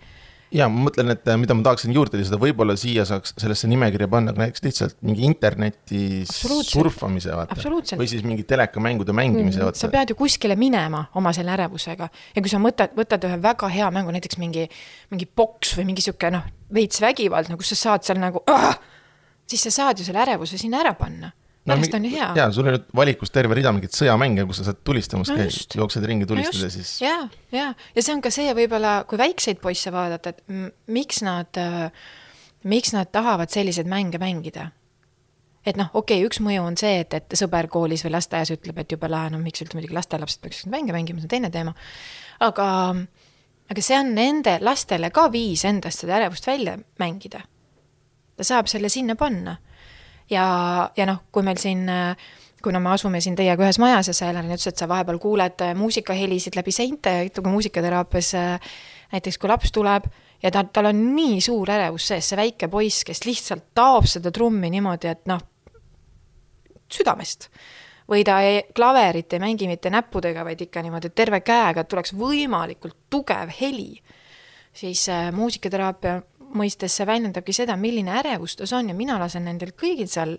ja 0.55 0.67
ma 0.71 0.85
mõtlen, 0.87 1.13
et 1.13 1.27
äh, 1.31 1.37
mida 1.39 1.55
ma 1.55 1.63
tahaksin 1.65 1.93
juurde 1.95 2.19
lisada, 2.19 2.39
võib-olla 2.41 2.75
siia 2.79 3.05
saaks 3.07 3.33
sellesse 3.39 3.69
nimekirja 3.71 4.07
panna 4.11 4.33
ka 4.35 4.43
näiteks 4.43 4.65
lihtsalt 4.65 4.97
mingi 5.07 5.25
interneti 5.27 6.23
surfamise 6.27 7.35
vaata. 7.35 7.57
või 7.99 8.09
siis 8.11 8.25
mingi 8.27 8.45
telekamängude 8.47 9.15
mängimise 9.15 9.61
mm, 9.61 9.69
vaata. 9.69 9.81
sa 9.81 9.91
pead 9.93 10.13
ju 10.13 10.19
kuskile 10.19 10.57
minema 10.59 11.05
oma 11.19 11.33
selle 11.35 11.55
ärevusega. 11.55 12.09
Ja 12.35 12.43
kui 12.43 12.51
sa 12.51 12.61
mõtled, 12.61 12.95
võtad 12.97 13.27
ühe 13.27 13.41
väga 13.43 13.71
hea 13.71 13.91
mängu, 13.95 14.13
näiteks 14.15 14.39
mingi, 14.41 14.67
mingi 15.13 15.27
poks 15.27 15.75
või 15.79 15.91
mingi 15.91 16.05
sihuke 16.05 16.31
noh, 16.33 16.47
veits 16.73 17.03
vägivaldne, 17.03 17.59
kus 17.59 17.73
sa 17.73 17.81
saad 17.85 18.07
seal 18.07 18.19
nagu, 18.21 18.43
siis 19.49 19.69
sa 19.69 19.77
saad 19.81 19.99
ju 19.99 20.07
selle 20.07 20.23
ärevuse 20.25 20.59
sinna 20.59 20.83
ära 20.83 20.95
panna 20.99 21.31
pärast 21.65 21.93
no, 21.93 21.97
on 21.97 22.05
ju 22.05 22.11
hea. 22.15 22.27
jaa, 22.37 22.49
sul 22.53 22.65
on 22.65 22.75
nüüd 22.75 22.89
valikus 22.97 23.31
terve 23.33 23.55
rida 23.57 23.71
mingeid 23.75 23.93
sõjamänge, 23.93 24.45
kus 24.49 24.61
sa 24.61 24.69
saad 24.69 24.81
tulistamas 24.87 25.29
no 25.29 25.37
käia, 25.37 25.53
jooksed 25.77 26.05
ringi 26.09 26.27
tulistades 26.29 26.63
no 26.65 26.73
siis. 26.73 26.93
ja, 27.03 27.15
ja, 27.53 27.69
ja 27.95 28.03
see 28.03 28.15
on 28.15 28.23
ka 28.25 28.31
see 28.33 28.53
võib-olla, 28.57 28.95
kui 29.09 29.21
väikseid 29.21 29.61
poisse 29.61 29.93
vaadata, 29.93 30.33
et 30.33 30.41
miks 30.91 31.21
nad, 31.25 31.61
miks 32.65 32.95
nad 32.97 33.11
tahavad 33.13 33.53
selliseid 33.53 33.89
mänge 33.91 34.21
mängida. 34.21 34.71
et 35.65 35.77
noh, 35.77 35.91
okei 35.93 36.21
okay,, 36.21 36.27
üks 36.29 36.41
mõju 36.41 36.65
on 36.65 36.77
see, 36.81 37.03
et, 37.05 37.13
et 37.13 37.37
sõber 37.37 37.69
koolis 37.69 38.05
või 38.07 38.15
lasteaias 38.17 38.53
ütleb, 38.57 38.81
et 38.81 38.97
jube 38.97 39.09
lahe, 39.11 39.29
no 39.29 39.41
miks 39.41 39.61
üldse 39.61 39.77
muidugi 39.77 39.97
lastelapsed 39.97 40.41
peaksid 40.41 40.73
mänge 40.73 40.97
mängima, 40.97 41.21
see 41.21 41.29
on 41.29 41.35
teine 41.35 41.53
teema. 41.53 41.75
aga, 42.41 42.67
aga 43.69 43.85
see 43.85 44.01
on 44.01 44.15
nende 44.17 44.57
lastele 44.65 45.13
ka 45.13 45.29
viis 45.29 45.65
endast 45.69 46.01
seda 46.01 46.17
ärevust 46.17 46.49
välja 46.49 46.79
mängida. 46.97 47.45
ta 48.35 48.47
saab 48.47 48.71
selle 48.71 48.89
sinna 48.89 49.13
panna 49.15 49.59
ja, 50.31 50.45
ja 50.97 51.05
noh, 51.09 51.25
kui 51.31 51.43
meil 51.43 51.59
siin 51.61 51.89
kuna 52.61 52.79
me 52.79 52.91
asume 52.93 53.21
siin 53.21 53.35
teiega 53.37 53.65
ühes 53.65 53.79
majas 53.81 54.11
ja 54.11 54.15
sa, 54.15 54.29
Helen, 54.29 54.49
ütlesid, 54.51 54.75
et 54.75 54.81
sa 54.81 54.87
vahepeal 54.89 55.19
kuuled 55.21 55.63
äh, 55.65 55.73
muusikahelisid 55.77 56.57
läbi 56.57 56.73
seinte, 56.75 57.13
kui 57.35 57.53
muusikateraapias 57.53 58.33
äh, 58.37 58.73
näiteks 59.15 59.39
kui 59.41 59.49
laps 59.51 59.73
tuleb 59.75 60.07
ja 60.43 60.51
ta, 60.53 60.63
tal 60.73 60.91
on 60.91 61.01
nii 61.15 61.39
suur 61.43 61.71
ärevus 61.73 62.09
sees, 62.11 62.31
see 62.31 62.39
väike 62.39 62.69
poiss, 62.71 63.05
kes 63.07 63.25
lihtsalt 63.25 63.71
taob 63.77 64.07
seda 64.09 64.33
trummi 64.33 64.71
niimoodi, 64.73 65.11
et 65.11 65.25
noh, 65.31 65.41
südamest. 66.91 67.49
või 68.11 68.25
ta 68.27 68.41
ei, 68.43 68.63
klaverit 68.75 69.33
ei 69.33 69.39
mängi 69.39 69.69
mitte 69.69 69.89
näppudega, 69.93 70.43
vaid 70.43 70.61
ikka 70.61 70.81
niimoodi 70.83 71.13
terve 71.15 71.39
käega, 71.45 71.81
et 71.81 71.87
tuleks 71.87 72.13
võimalikult 72.17 72.97
tugev 73.09 73.53
heli. 73.61 74.01
siis 74.73 75.09
äh, 75.09 75.31
muusikateraapia 75.33 76.21
mõistes 76.57 76.95
see 76.97 77.07
väljendabki 77.07 77.53
seda, 77.55 77.77
milline 77.79 78.13
ärevus 78.21 78.57
tas 78.59 78.73
on 78.77 78.91
ja 78.91 78.95
mina 78.97 79.17
lasen 79.21 79.45
nendel 79.47 79.73
kõigil 79.77 80.09
seal 80.11 80.37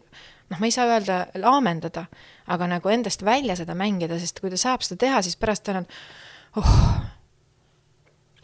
noh, 0.52 0.58
ma 0.58 0.68
ei 0.68 0.74
saa 0.74 0.88
öelda 0.90 1.24
laamendada, 1.40 2.06
aga 2.52 2.68
nagu 2.74 2.92
endast 2.92 3.24
välja 3.24 3.56
seda 3.58 3.76
mängida, 3.78 4.18
sest 4.20 4.42
kui 4.42 4.52
ta 4.52 4.60
saab 4.60 4.84
seda 4.86 5.00
teha, 5.06 5.22
siis 5.24 5.38
pärast 5.40 5.64
tal 5.66 5.82
on 5.82 5.88
oh, 6.60 6.72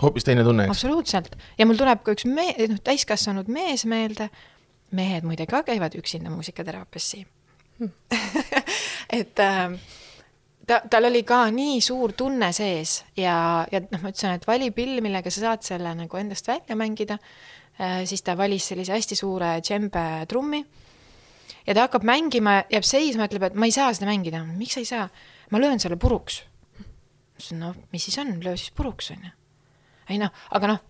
hoopis 0.03 0.29
teine 0.29 0.45
tunne, 0.47 0.67
eks? 0.67 0.77
absoluutselt. 0.77 1.37
ja 1.59 1.67
mul 1.69 1.81
tuleb 1.81 2.05
ka 2.07 2.17
üks 2.17 2.29
me-, 2.29 2.55
noh, 2.71 2.83
täiskasvanud 2.85 3.51
mees 3.53 3.85
meelde, 3.89 4.31
mehed 4.97 5.29
muide 5.29 5.49
ka 5.51 5.63
käivad 5.67 5.97
üksinda 5.99 6.33
muusikateraapias 6.33 7.11
siin 7.15 7.29
hmm. 7.79 7.95
et 9.21 9.45
äh, 9.45 9.79
ta, 10.69 10.81
tal 10.91 11.09
oli 11.09 11.23
ka 11.27 11.43
nii 11.55 11.81
suur 11.85 12.13
tunne 12.19 12.51
sees 12.57 13.03
ja, 13.19 13.37
ja 13.73 13.83
noh, 13.85 14.03
ma 14.03 14.13
ütlesin, 14.13 14.37
et 14.37 14.47
vali 14.49 14.71
pill, 14.75 15.01
millega 15.05 15.33
sa 15.33 15.45
saad 15.47 15.65
selle 15.67 15.95
nagu 15.99 16.21
endast 16.21 16.49
välja 16.49 16.77
mängida. 16.79 17.19
Siis 17.79 18.25
ta 18.27 18.35
valis 18.39 18.69
sellise 18.73 18.97
hästi 18.97 19.15
suure 19.19 19.53
džembe 19.63 20.05
trummi. 20.29 20.65
ja 21.67 21.75
ta 21.75 21.87
hakkab 21.87 22.03
mängima, 22.03 22.63
jääb 22.73 22.87
seisma, 22.87 23.29
ütleb, 23.29 23.49
et 23.51 23.55
ma 23.55 23.69
ei 23.69 23.75
saa 23.75 23.93
seda 23.95 24.11
mängida. 24.11 24.45
miks 24.45 24.75
sa 24.75 24.81
ei 24.81 24.89
saa? 24.89 25.09
ma 25.51 25.61
löön 25.61 25.81
selle 25.81 25.97
puruks. 25.97 26.43
ütlesin, 27.37 27.61
no 27.63 27.75
mis 27.93 28.05
siis 28.05 28.19
on, 28.19 28.39
löö 28.45 28.57
siis 28.57 28.71
puruks, 28.71 29.11
on 29.11 29.25
ju. 29.25 29.35
ei 30.11 30.19
noh, 30.19 30.31
aga 30.51 30.75
noh, 30.75 30.81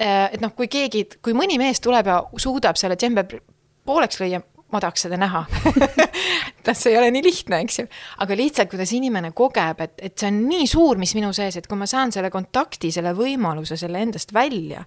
äh, 0.00 0.28
et 0.32 0.40
noh, 0.40 0.54
kui 0.54 0.68
keegi, 0.68 1.06
kui 1.22 1.34
mõni 1.34 1.58
mees 1.58 1.80
tuleb 1.80 2.06
ja 2.06 2.20
suudab 2.38 2.78
selle 2.78 2.96
džembe 2.96 3.26
pooleks 3.86 4.20
lüüa, 4.20 4.42
ma 4.72 4.80
tahaks 4.82 5.06
seda 5.06 5.18
näha 5.18 5.44
see 6.74 6.92
ei 6.92 6.98
ole 6.98 7.10
nii 7.14 7.22
lihtne, 7.22 7.60
eks 7.64 7.78
ju. 7.80 7.86
aga 8.22 8.38
lihtsalt, 8.38 8.70
kuidas 8.72 8.92
inimene 8.96 9.32
kogeb, 9.36 9.82
et, 9.84 9.94
et 10.08 10.16
see 10.18 10.30
on 10.30 10.40
nii 10.48 10.66
suur, 10.70 10.98
mis 11.00 11.14
minu 11.18 11.32
sees, 11.36 11.58
et 11.58 11.68
kui 11.70 11.78
ma 11.78 11.88
saan 11.90 12.14
selle 12.14 12.30
kontakti, 12.34 12.90
selle 12.94 13.14
võimaluse 13.16 13.78
selle 13.78 14.02
endast 14.02 14.34
välja, 14.34 14.82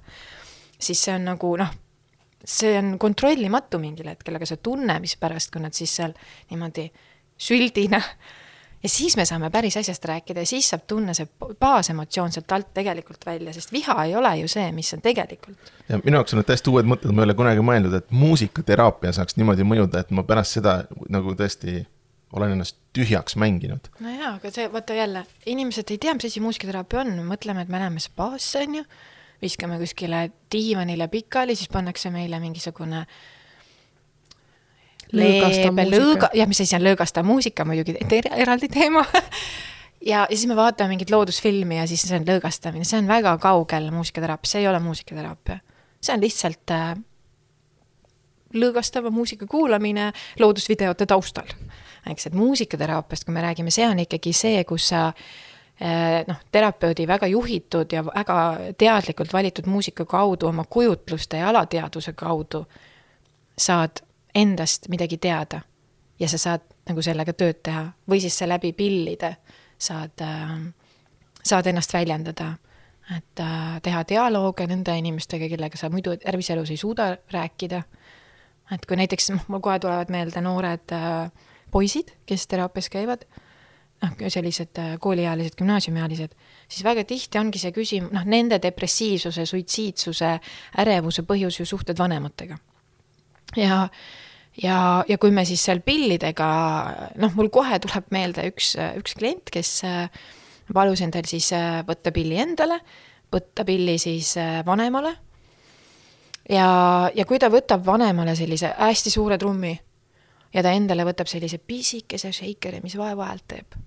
siis 0.79 1.03
see 1.03 1.15
on 1.15 1.25
nagu 1.31 1.53
noh, 1.59 1.71
see 2.45 2.75
on 2.79 2.93
kontrollimatu 2.99 3.79
mingil 3.81 4.11
hetkel, 4.11 4.39
aga 4.39 4.47
see 4.47 4.61
tunne, 4.63 4.99
mis 5.03 5.17
pärast, 5.19 5.51
kui 5.53 5.63
nad 5.63 5.75
siis 5.75 5.95
seal 5.99 6.15
niimoodi 6.51 6.87
süldina 7.39 8.01
ja 8.83 8.89
siis 8.89 9.17
me 9.17 9.25
saame 9.25 9.49
päris 9.49 9.77
asjast 9.77 10.05
rääkida 10.05 10.45
ja 10.45 10.49
siis 10.49 10.69
saab 10.71 10.85
tunne 10.87 11.13
see 11.17 11.27
baasemotsioon 11.59 12.31
sealt 12.31 12.51
alt 12.55 12.71
tegelikult 12.73 13.25
välja, 13.25 13.53
sest 13.53 13.73
viha 13.75 13.95
ei 14.05 14.15
ole 14.15 14.33
ju 14.41 14.47
see, 14.51 14.71
mis 14.75 14.93
on 14.95 15.03
tegelikult. 15.03 15.71
ja 15.89 15.99
minu 16.03 16.19
jaoks 16.19 16.33
on 16.33 16.41
need 16.41 16.49
täiesti 16.49 16.71
uued 16.71 16.87
mõtted, 16.89 17.11
ma 17.11 17.23
ei 17.23 17.29
ole 17.29 17.37
kunagi 17.39 17.65
mõelnud, 17.65 17.95
et 17.99 18.11
muusikateraapia 18.15 19.13
saaks 19.19 19.39
niimoodi 19.39 19.67
mõjuda, 19.67 20.03
et 20.03 20.11
ma 20.15 20.23
pärast 20.27 20.59
seda 20.59 20.81
nagu 21.11 21.35
tõesti 21.35 21.83
olen 22.33 22.53
ennast 22.55 22.77
tühjaks 22.93 23.35
mänginud. 23.41 23.91
no 23.99 24.15
jaa, 24.15 24.33
aga 24.37 24.51
see, 24.53 24.67
vaata 24.71 24.97
jälle, 24.97 25.25
inimesed 25.49 25.91
ei 25.91 25.97
tea, 25.97 26.15
mis 26.15 26.29
asi 26.29 26.43
muusikateraapia 26.43 27.03
on, 27.03 27.15
mõtleme, 27.27 27.65
et 27.65 27.71
me 27.73 27.81
läheme 27.81 28.03
spaasse, 28.03 28.63
on 28.63 28.79
ju, 28.79 28.85
viskame 29.41 29.79
kuskile 29.79 30.29
diivanile 30.51 31.07
pikali, 31.07 31.55
siis 31.55 31.69
pannakse 31.71 32.11
meile 32.11 32.39
mingisugune 32.39 33.05
leebe 35.15 35.85
lõõga, 35.89 36.29
jah, 36.37 36.47
mis 36.49 36.61
asi 36.61 36.75
on 36.77 36.85
lõõgastav 36.85 37.25
muusika 37.25 37.65
muidugi, 37.65 37.95
eraldi 38.29 38.69
teema 38.69 39.05
ja, 40.11 40.21
ja 40.21 40.25
siis 40.29 40.45
me 40.49 40.57
vaatame 40.59 40.93
mingit 40.93 41.11
loodusfilmi 41.13 41.79
ja 41.79 41.87
siis 41.89 42.05
see 42.05 42.19
on 42.19 42.27
lõõgastamine, 42.27 42.85
see 42.85 42.99
on 43.01 43.09
väga 43.09 43.37
kaugel 43.41 43.89
muusikateraapia, 43.95 44.51
see 44.51 44.63
ei 44.63 44.69
ole 44.69 44.81
muusikateraapia. 44.83 45.59
see 46.01 46.13
on 46.13 46.21
lihtsalt 46.23 46.75
äh, 46.75 46.93
lõõgastava 48.53 49.09
muusika 49.13 49.47
kuulamine 49.49 50.11
loodusvideote 50.39 51.09
taustal. 51.09 51.49
eks, 52.09 52.27
et 52.27 52.37
muusikateraapiast, 52.37 53.25
kui 53.25 53.33
me 53.33 53.41
räägime, 53.41 53.71
see 53.73 53.87
on 53.87 54.05
ikkagi 54.05 54.33
see, 54.33 54.63
kus 54.67 54.91
sa 54.93 55.07
äh, 55.07 55.23
noh, 56.27 56.35
terapeudi 56.51 57.07
väga 57.07 57.27
juhitud 57.27 57.93
ja 57.93 58.03
väga 58.05 58.37
teadlikult 58.77 59.33
valitud 59.33 59.65
muusika 59.65 60.05
kaudu, 60.05 60.47
oma 60.47 60.65
kujutluste 60.69 61.37
ja 61.37 61.49
alateadvuse 61.49 62.13
kaudu 62.13 62.65
saad 63.57 64.01
endast 64.35 64.89
midagi 64.89 65.17
teada 65.17 65.61
ja 66.19 66.27
sa 66.29 66.37
saad 66.37 66.65
nagu 66.89 67.01
sellega 67.01 67.33
tööd 67.33 67.61
teha 67.63 67.85
või 68.09 68.19
siis 68.23 68.37
sa 68.37 68.47
läbi 68.49 68.73
pillide 68.73 69.35
saad 69.79 70.23
äh,, 70.25 70.57
saad 71.43 71.67
ennast 71.71 71.93
väljendada. 71.93 72.53
et 73.17 73.39
äh, 73.39 73.81
teha 73.81 74.03
dialoog 74.09 74.59
nende 74.67 74.93
inimestega, 74.97 75.47
kellega 75.49 75.77
sa 75.77 75.89
muidu 75.89 76.17
terviseelus 76.17 76.69
ei 76.69 76.77
suuda 76.77 77.17
rääkida. 77.31 77.83
et 78.71 78.85
kui 78.85 78.97
näiteks, 78.97 79.31
mul 79.47 79.59
kohe 79.59 79.79
tulevad 79.79 80.09
meelde 80.09 80.41
noored 80.41 80.91
äh, 80.91 81.31
poisid, 81.71 82.11
kes 82.25 82.47
teraapias 82.47 82.89
käivad, 82.89 83.25
noh, 84.03 84.15
sellised 84.31 84.79
äh, 84.79 84.95
kooliealised, 85.01 85.57
gümnaasiumiealised, 85.59 86.33
siis 86.67 86.85
väga 86.87 87.03
tihti 87.07 87.39
ongi 87.39 87.61
see 87.61 87.73
küsimus, 87.75 88.13
noh, 88.15 88.25
nende 88.29 88.59
depressiivsuse, 88.63 89.45
suitsiidsuse, 89.49 90.33
ärevuse 90.83 91.25
põhjus 91.27 91.59
ju 91.61 91.67
suhted 91.67 91.99
vanematega 91.99 92.57
ja, 93.57 93.87
ja, 94.63 94.79
ja 95.07 95.17
kui 95.17 95.31
me 95.35 95.45
siis 95.47 95.63
seal 95.65 95.83
pillidega, 95.85 96.49
noh, 97.21 97.35
mul 97.37 97.51
kohe 97.53 97.79
tuleb 97.83 98.11
meelde 98.15 98.47
üks, 98.51 98.75
üks 98.99 99.17
klient, 99.19 99.51
kes 99.53 99.79
palus 100.73 101.01
endal 101.01 101.25
siis 101.29 101.49
võtta 101.87 102.13
pilli 102.13 102.37
endale, 102.41 102.79
võtta 103.33 103.65
pilli 103.65 103.97
siis 104.01 104.35
vanemale. 104.65 105.15
ja, 106.49 106.69
ja 107.15 107.25
kui 107.25 107.39
ta 107.41 107.49
võtab 107.49 107.85
vanemale 107.85 108.35
sellise 108.37 108.73
hästi 108.77 109.13
suure 109.13 109.37
trummi 109.37 109.73
ja 110.53 110.63
ta 110.65 110.73
endale 110.73 111.05
võtab 111.07 111.29
sellise 111.29 111.57
pisikese 111.57 112.31
shaker'i, 112.33 112.81
mis 112.83 112.97
vaevu-häält 112.97 113.47
teeb. 113.47 113.77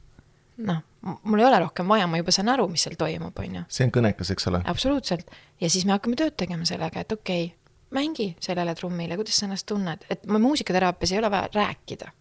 Noh, 0.66 0.82
mul 1.22 1.42
ei 1.42 1.46
ole 1.46 1.58
rohkem 1.64 1.88
vaja, 1.88 2.06
ma 2.06 2.20
juba 2.20 2.34
saan 2.34 2.52
aru, 2.52 2.68
mis 2.70 2.84
seal 2.86 2.94
toimub, 2.98 3.38
on 3.38 3.58
ju. 3.58 3.64
see 3.72 3.88
on 3.88 3.94
kõnekas, 3.94 4.30
eks 4.34 4.48
ole? 4.50 4.62
absoluutselt. 4.70 5.30
ja 5.60 5.70
siis 5.70 5.86
me 5.88 5.96
hakkame 5.96 6.18
tööd 6.18 6.36
tegema 6.38 6.68
sellega, 6.68 7.02
et 7.02 7.12
okei 7.12 7.46
okay,, 7.48 7.58
mängi 7.92 8.36
sellele 8.40 8.74
trummile, 8.74 9.16
kuidas 9.16 9.38
sa 9.38 9.46
ennast 9.46 9.66
tunned, 9.68 10.06
et 10.10 10.26
muusikateraapias 10.26 11.12
ei 11.12 11.18
ole 11.18 11.30
vaja 11.30 11.48
rääkida, 11.54 12.12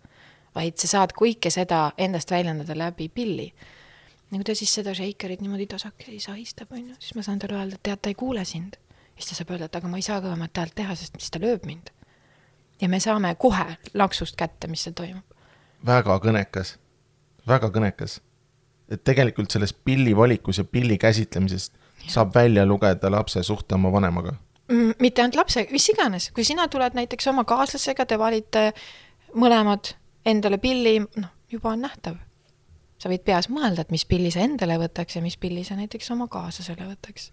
vaid 0.56 0.78
sa 0.82 0.88
saad 0.88 1.16
kõike 1.18 1.52
seda 1.54 1.92
endast 1.98 2.32
väljendada 2.32 2.78
läbi 2.78 3.10
pilli. 3.10 3.54
ja 4.32 4.38
kui 4.38 4.44
ta 4.48 4.56
siis 4.56 4.74
seda 4.74 4.94
shakerit 4.96 5.42
niimoodi 5.42 5.68
tasakesi 5.68 6.20
sahistab, 6.20 6.72
on 6.72 6.90
ju, 6.90 6.96
siis 7.00 7.16
ma 7.16 7.24
saan 7.24 7.40
talle 7.40 7.60
öelda, 7.60 7.80
et 7.80 7.84
tead, 7.84 8.02
ta 8.02 8.10
ei 8.10 8.16
kuule 8.16 8.46
sind. 8.46 8.76
siis 9.16 9.30
ta 9.30 9.36
saab 9.36 9.56
öelda, 9.56 9.66
et 9.66 9.76
aga 9.76 9.88
ma 9.88 9.98
ei 9.98 10.08
saa 10.08 10.22
kõvemat 10.22 10.58
häält 10.64 10.76
teha, 10.76 10.96
sest 10.96 11.20
siis 11.20 11.32
ta 11.32 11.40
lööb 11.40 11.66
mind. 11.66 11.94
ja 12.82 12.90
me 12.90 13.00
saame 13.00 13.36
kohe 13.36 13.78
laksust 13.94 14.36
kätte, 14.36 14.68
mis 14.68 14.84
seal 14.84 14.96
toimub. 14.96 15.38
väga 15.86 16.20
kõnekas, 16.20 16.78
väga 17.48 17.72
kõnekas. 17.72 18.20
Et 18.92 19.04
tegelikult 19.08 19.52
selles 19.52 19.74
pilli 19.74 20.16
valikus 20.18 20.60
ja 20.60 20.64
pilli 20.68 20.98
käsitlemisest 20.98 21.74
ja. 21.74 22.12
saab 22.18 22.36
välja 22.36 22.66
lugeda 22.66 23.12
lapse 23.12 23.44
suhte 23.44 23.76
oma 23.76 23.92
vanemaga 23.92 24.36
mm, 24.72 24.98
mitte 25.00 25.24
ainult 25.24 25.40
lapsega, 25.40 25.72
mis 25.72 25.90
iganes, 25.94 26.30
kui 26.36 26.46
sina 26.48 26.68
tuled 26.72 26.98
näiteks 26.98 27.28
oma 27.32 27.46
kaaslasega, 27.48 28.06
te 28.06 28.20
valite 28.20 28.72
mõlemad 29.38 29.94
endale 30.26 30.60
pilli, 30.62 31.00
noh, 31.02 31.32
juba 31.52 31.74
on 31.76 31.88
nähtav. 31.88 32.20
sa 33.02 33.10
võid 33.10 33.24
peas 33.26 33.48
mõelda, 33.50 33.82
et 33.82 33.90
mis 33.92 34.04
pilli 34.06 34.30
sa 34.30 34.44
endale 34.46 34.76
võtaks 34.78 35.16
ja 35.18 35.24
mis 35.26 35.38
pilli 35.42 35.64
sa 35.66 35.74
näiteks 35.76 36.12
oma 36.14 36.28
kaaslasele 36.28 36.86
võtaks. 36.86 37.32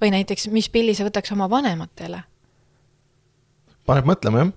või 0.00 0.12
näiteks, 0.12 0.48
mis 0.52 0.68
pilli 0.68 0.94
sa 0.94 1.04
võtaks 1.04 1.32
oma 1.32 1.50
vanematele. 1.50 2.22
paneb 3.86 4.04
mõtlema, 4.06 4.44
jah. 4.44 4.52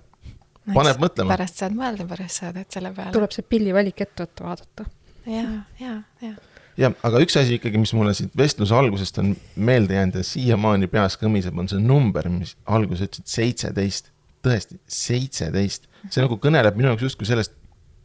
paneb 0.74 1.00
mõtlema. 1.00 1.28
pärast 1.34 1.56
saad 1.56 1.76
mõelda, 1.76 2.06
pärast 2.06 2.42
saad, 2.42 2.56
et 2.56 2.70
selle 2.70 2.92
peale. 2.92 3.12
tuleb 3.12 3.32
see 3.32 3.42
pillivalik 3.42 4.00
ette 4.00 4.24
võtta, 4.24 4.44
vaadata. 4.44 4.84
Ja, 5.30 5.44
ja, 5.80 5.96
ja 6.24 6.34
jah, 6.80 6.94
aga 7.06 7.20
üks 7.24 7.36
asi 7.40 7.58
ikkagi, 7.58 7.80
mis 7.80 7.92
mulle 7.96 8.14
siit 8.16 8.32
vestluse 8.36 8.74
algusest 8.76 9.18
on 9.22 9.34
meelde 9.56 9.96
jäänud 9.96 10.20
ja 10.20 10.24
siiamaani 10.26 10.88
peas 10.92 11.16
kõmiseb, 11.20 11.56
on 11.60 11.68
see 11.70 11.82
number, 11.82 12.28
mis 12.32 12.56
alguses 12.66 13.08
ütlesid 13.08 13.34
seitseteist. 13.34 14.10
tõesti, 14.40 14.78
seitseteist, 14.88 15.84
see 16.08 16.22
nagu 16.24 16.38
kõneleb 16.40 16.78
minu 16.78 16.88
jaoks 16.88 17.02
justkui 17.10 17.28
sellest, 17.28 17.52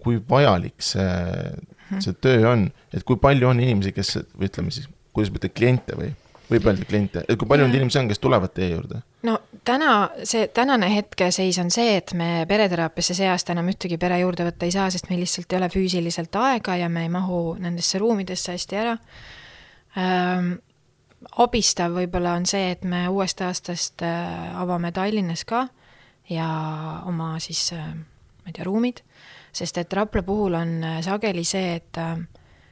kui 0.04 0.18
vajalik 0.30 0.84
see, 0.84 1.06
see 2.04 2.18
töö 2.20 2.50
on, 2.50 2.66
et 2.92 3.06
kui 3.08 3.16
palju 3.22 3.48
on 3.48 3.62
inimesi, 3.64 3.94
kes 3.96 4.18
või 4.34 4.50
ütleme 4.50 4.74
siis, 4.76 4.90
kuidas 5.16 5.32
ma 5.32 5.40
ütlen, 5.40 5.54
kliente 5.56 5.96
või 5.96 6.12
võib 6.50 6.68
öelda 6.70 6.86
kliente, 6.88 7.24
et 7.28 7.40
kui 7.40 7.48
palju 7.50 7.66
neid 7.66 7.80
inimesi 7.80 8.00
on, 8.02 8.10
kes 8.10 8.22
tulevad 8.22 8.54
teie 8.56 8.72
juurde? 8.74 9.02
no 9.26 9.38
täna, 9.66 9.92
see 10.28 10.48
tänane 10.54 10.90
hetkeseis 10.94 11.58
on 11.62 11.72
see, 11.74 11.98
et 12.00 12.14
me 12.18 12.46
pereteraapiasse 12.50 13.18
see 13.18 13.30
aasta 13.30 13.56
enam 13.56 13.72
ühtegi 13.74 13.98
pere 14.02 14.20
juurde 14.22 14.46
võtta 14.48 14.68
ei 14.68 14.76
saa, 14.76 14.90
sest 14.94 15.10
meil 15.10 15.24
lihtsalt 15.24 15.52
ei 15.52 15.60
ole 15.60 15.70
füüsiliselt 15.74 16.38
aega 16.42 16.78
ja 16.82 16.90
me 16.92 17.06
ei 17.08 17.12
mahu 17.14 17.42
nendesse 17.62 18.02
ruumidesse 18.02 18.56
hästi 18.56 18.82
ära. 18.84 18.98
Ähm,. 19.98 20.56
abistav 21.42 21.96
võib-olla 21.96 22.36
on 22.38 22.46
see, 22.46 22.70
et 22.76 22.84
me 22.86 23.08
uuest 23.10 23.42
aastast 23.42 24.04
avame 24.04 24.92
Tallinnas 24.94 25.46
ka 25.48 25.64
ja 26.30 26.50
oma 27.08 27.40
siis 27.40 27.72
ma 27.74 28.52
ei 28.52 28.54
tea, 28.54 28.68
ruumid, 28.68 29.02
sest 29.56 29.78
et 29.82 29.94
Rapla 29.94 30.22
puhul 30.24 30.54
on 30.54 30.78
sageli 31.02 31.44
see, 31.48 31.80
et 31.80 32.02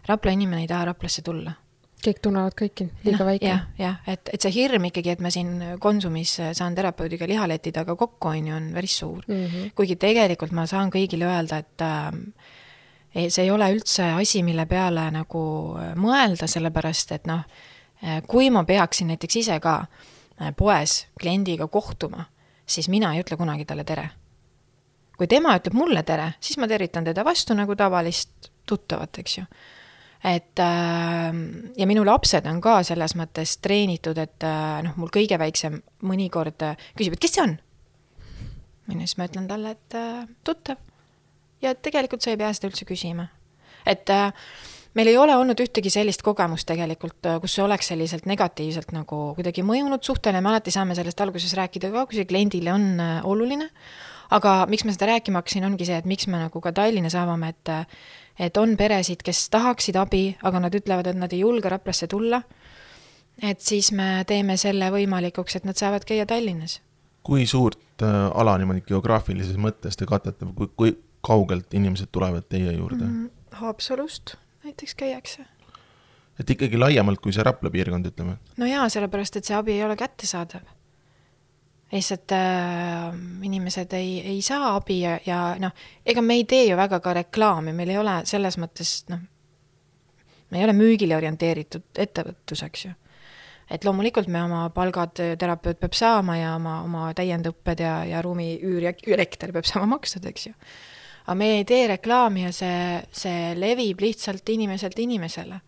Rapla 0.08 0.36
inimene 0.36 0.62
ei 0.62 0.70
taha 0.70 0.92
Raplasse 0.92 1.24
tulla 1.26 1.56
kõik 2.04 2.20
tunnevad 2.24 2.56
kõiki, 2.60 2.88
liiga 3.06 3.26
väike 3.28 3.48
ja,. 3.48 3.60
jah, 3.78 3.78
jah, 3.80 4.16
et, 4.16 4.34
et 4.36 4.42
see 4.42 4.52
hirm 4.56 4.90
ikkagi, 4.90 5.14
et 5.16 5.22
ma 5.24 5.32
siin 5.34 5.78
Konsumis 5.80 6.36
saan 6.54 6.76
terapeudiga 6.76 7.28
lihaleti 7.30 7.72
taga 7.76 7.96
kokku, 8.00 8.34
on 8.34 8.50
ju, 8.50 8.56
on 8.56 8.72
päris 8.76 8.98
suur 9.00 9.24
mm. 9.28 9.46
-hmm. 9.46 9.72
kuigi 9.76 9.96
tegelikult 9.96 10.52
ma 10.52 10.68
saan 10.68 10.92
kõigile 10.94 11.30
öelda, 11.30 11.58
et 11.64 11.82
äh, 11.82 12.12
see 13.14 13.46
ei 13.46 13.52
ole 13.52 13.70
üldse 13.74 14.10
asi, 14.18 14.44
mille 14.44 14.66
peale 14.70 15.06
nagu 15.14 15.44
äh, 15.78 15.94
mõelda, 16.00 16.48
sellepärast 16.50 17.14
et 17.16 17.30
noh, 17.30 17.44
äh, 18.02 18.22
kui 18.28 18.50
ma 18.54 18.64
peaksin 18.68 19.12
näiteks 19.14 19.40
ise 19.44 19.60
ka 19.64 19.76
äh, 19.84 20.52
poes 20.58 21.06
kliendiga 21.20 21.68
kohtuma, 21.68 22.26
siis 22.66 22.90
mina 22.90 23.14
ei 23.14 23.24
ütle 23.24 23.38
kunagi 23.38 23.66
talle 23.66 23.84
tere. 23.84 24.10
kui 25.18 25.28
tema 25.28 25.54
ütleb 25.56 25.76
mulle 25.78 26.02
tere, 26.04 26.34
siis 26.42 26.58
ma 26.58 26.68
tervitan 26.68 27.06
teda 27.06 27.24
vastu 27.26 27.54
nagu 27.54 27.76
tavalist 27.76 28.50
tuttavat, 28.66 29.20
eks 29.22 29.38
ju 29.38 29.44
et 30.24 30.60
äh, 30.60 31.36
ja 31.78 31.88
minu 31.90 32.06
lapsed 32.08 32.48
on 32.48 32.62
ka 32.64 32.78
selles 32.88 33.16
mõttes 33.20 33.58
treenitud, 33.64 34.18
et 34.24 34.46
äh, 34.48 34.80
noh, 34.86 34.96
mul 35.00 35.12
kõige 35.14 35.38
väiksem 35.40 35.82
mõnikord 36.08 36.64
äh, 36.64 36.80
küsib, 36.98 37.18
et 37.18 37.24
kes 37.24 37.36
see 37.38 37.44
on? 37.44 37.58
ju, 38.88 39.00
siis 39.02 39.18
ma 39.20 39.28
ütlen 39.28 39.50
talle, 39.52 39.76
et 39.76 39.98
äh, 40.00 40.22
tuttav. 40.48 40.80
ja 41.64 41.76
tegelikult 41.76 42.24
sa 42.24 42.32
ei 42.32 42.40
pea 42.40 42.54
seda 42.56 42.72
üldse 42.72 42.88
küsima. 42.88 43.28
et 43.86 44.08
meil 44.96 45.12
ei 45.12 45.20
ole 45.20 45.36
olnud 45.36 45.60
ühtegi 45.60 45.92
sellist 45.92 46.24
kogemust 46.24 46.70
tegelikult, 46.72 47.20
kus 47.44 47.58
see 47.58 47.66
oleks 47.66 47.92
selliselt 47.92 48.28
negatiivselt 48.30 48.96
nagu 48.96 49.34
kuidagi 49.36 49.66
mõjunud 49.66 50.08
suhtele, 50.08 50.40
me 50.40 50.54
alati 50.54 50.72
saame 50.72 50.96
sellest 50.96 51.20
alguses 51.20 51.52
rääkida 51.60 51.92
ka, 51.92 52.08
kui 52.08 52.22
see 52.22 52.30
kliendile 52.30 52.72
on 52.72 52.90
oluline. 53.28 53.68
aga 54.32 54.64
miks 54.72 54.88
ma 54.88 54.96
seda 54.96 55.12
rääkima 55.12 55.44
hakkasin, 55.44 55.68
ongi 55.68 55.86
see, 55.86 56.00
et 56.00 56.08
miks 56.08 56.32
me 56.32 56.40
nagu 56.40 56.62
ka 56.64 56.72
Tallinnas 56.72 57.16
avame, 57.20 57.52
et 57.52 57.74
et 58.40 58.58
on 58.58 58.76
peresid, 58.78 59.22
kes 59.26 59.48
tahaksid 59.54 59.98
abi, 60.00 60.24
aga 60.44 60.64
nad 60.66 60.76
ütlevad, 60.76 61.10
et 61.10 61.20
nad 61.20 61.34
ei 61.34 61.44
julge 61.44 61.70
Raplasse 61.70 62.08
tulla. 62.08 62.42
et 63.42 63.60
siis 63.62 63.92
me 63.92 64.24
teeme 64.28 64.58
selle 64.58 64.92
võimalikuks, 64.94 65.56
et 65.58 65.66
nad 65.66 65.78
saavad 65.78 66.06
käia 66.06 66.26
Tallinnas. 66.26 66.82
kui 67.24 67.46
suurt 67.48 68.04
äh, 68.04 68.30
ala 68.36 68.58
niimoodi 68.58 68.82
geograafilises 68.88 69.58
mõttes 69.58 69.98
te 69.98 70.06
katate, 70.06 70.46
kui, 70.56 70.68
kui 70.76 70.98
kaugelt 71.22 71.74
inimesed 71.74 72.12
tulevad 72.12 72.50
teie 72.50 72.74
juurde 72.74 73.06
mm,? 73.06 73.30
Haapsalust 73.54 74.36
näiteks 74.64 74.96
käiakse. 74.96 75.46
et 76.40 76.50
ikkagi 76.50 76.78
laiemalt 76.78 77.22
kui 77.22 77.34
see 77.34 77.44
Rapla 77.44 77.70
piirkond, 77.70 78.06
ütleme? 78.12 78.38
no 78.58 78.66
jaa, 78.66 78.90
sellepärast 78.90 79.38
et 79.38 79.46
see 79.46 79.58
abi 79.58 79.78
ei 79.78 79.86
ole 79.86 79.96
kättesaadav 79.96 80.66
lihtsalt 81.94 82.32
äh, 82.32 83.14
inimesed 83.46 83.94
ei, 83.94 84.18
ei 84.34 84.42
saa 84.42 84.76
abi 84.76 85.02
ja, 85.02 85.18
ja 85.26 85.42
noh, 85.62 85.74
ega 86.06 86.24
me 86.26 86.40
ei 86.40 86.48
tee 86.50 86.66
ju 86.66 86.78
väga 86.78 87.00
ka 87.04 87.14
reklaami, 87.20 87.74
meil 87.76 87.94
ei 87.94 88.00
ole 88.02 88.16
selles 88.30 88.58
mõttes 88.62 88.96
noh, 89.12 89.22
me 90.50 90.60
ei 90.60 90.66
ole 90.68 90.76
müügile 90.78 91.18
orienteeritud 91.18 92.02
ettevõtlus, 92.06 92.64
eks 92.66 92.86
ju. 92.88 92.96
et 93.70 93.86
loomulikult 93.86 94.28
me 94.30 94.42
oma 94.44 94.66
palgad, 94.74 95.22
terapeut 95.40 95.80
peab 95.82 95.96
saama 95.98 96.38
ja 96.38 96.56
oma, 96.58 96.80
oma 96.86 97.12
täiendõpped 97.18 97.86
ja, 97.86 98.00
ja 98.10 98.22
ruumiüür 98.26 98.90
ja 98.90 98.94
elekter 99.18 99.54
peab 99.54 99.70
saama 99.70 99.96
makstud, 99.96 100.26
eks 100.30 100.50
ju. 100.50 100.54
aga 101.26 101.38
me 101.40 101.54
ei 101.60 101.66
tee 101.70 101.88
reklaami 101.94 102.48
ja 102.48 102.54
see, 102.54 102.84
see 103.14 103.54
levib 103.60 104.02
lihtsalt 104.02 104.50
inimeselt 104.50 105.00
inimesele 105.00 105.62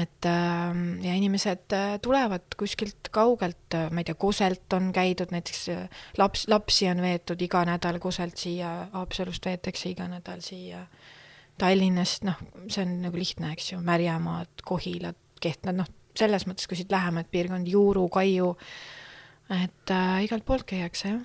et 0.00 0.26
ähm, 0.26 1.00
ja 1.04 1.14
inimesed 1.14 1.72
äh, 1.72 1.98
tulevad 2.02 2.54
kuskilt 2.56 3.10
kaugelt, 3.12 3.74
äh, 3.74 3.90
ma 3.92 4.00
ei 4.00 4.08
tea, 4.08 4.16
Kuselt 4.18 4.72
on 4.72 4.88
käidud, 4.92 5.32
näiteks 5.34 5.66
äh, 5.68 6.04
laps, 6.18 6.46
lapsi 6.48 6.88
on 6.88 7.02
veetud 7.04 7.42
iga 7.44 7.64
nädal 7.68 7.98
Kuselt 8.00 8.40
siia, 8.40 8.70
Haapsalust 8.94 9.46
veetakse 9.46 9.90
iga 9.92 10.08
nädal 10.08 10.40
siia 10.44 10.86
Tallinnast, 11.60 12.24
noh, 12.24 12.40
see 12.72 12.86
on 12.86 12.96
nagu 13.04 13.20
lihtne, 13.20 13.52
eks 13.52 13.74
ju, 13.74 13.82
Märjamaad, 13.84 14.64
Kohilat, 14.64 15.18
Kehtnad, 15.42 15.76
noh, 15.82 15.92
selles 16.16 16.46
mõttes, 16.48 16.68
kui 16.68 16.78
siit 16.80 16.92
lähemad 16.92 17.28
piirkond, 17.32 17.68
Juuru, 17.68 18.06
Kaiu, 18.12 18.54
et 19.52 19.92
äh, 19.92 20.18
igalt 20.24 20.48
poolt 20.48 20.66
käiakse, 20.72 21.16
jah. 21.16 21.22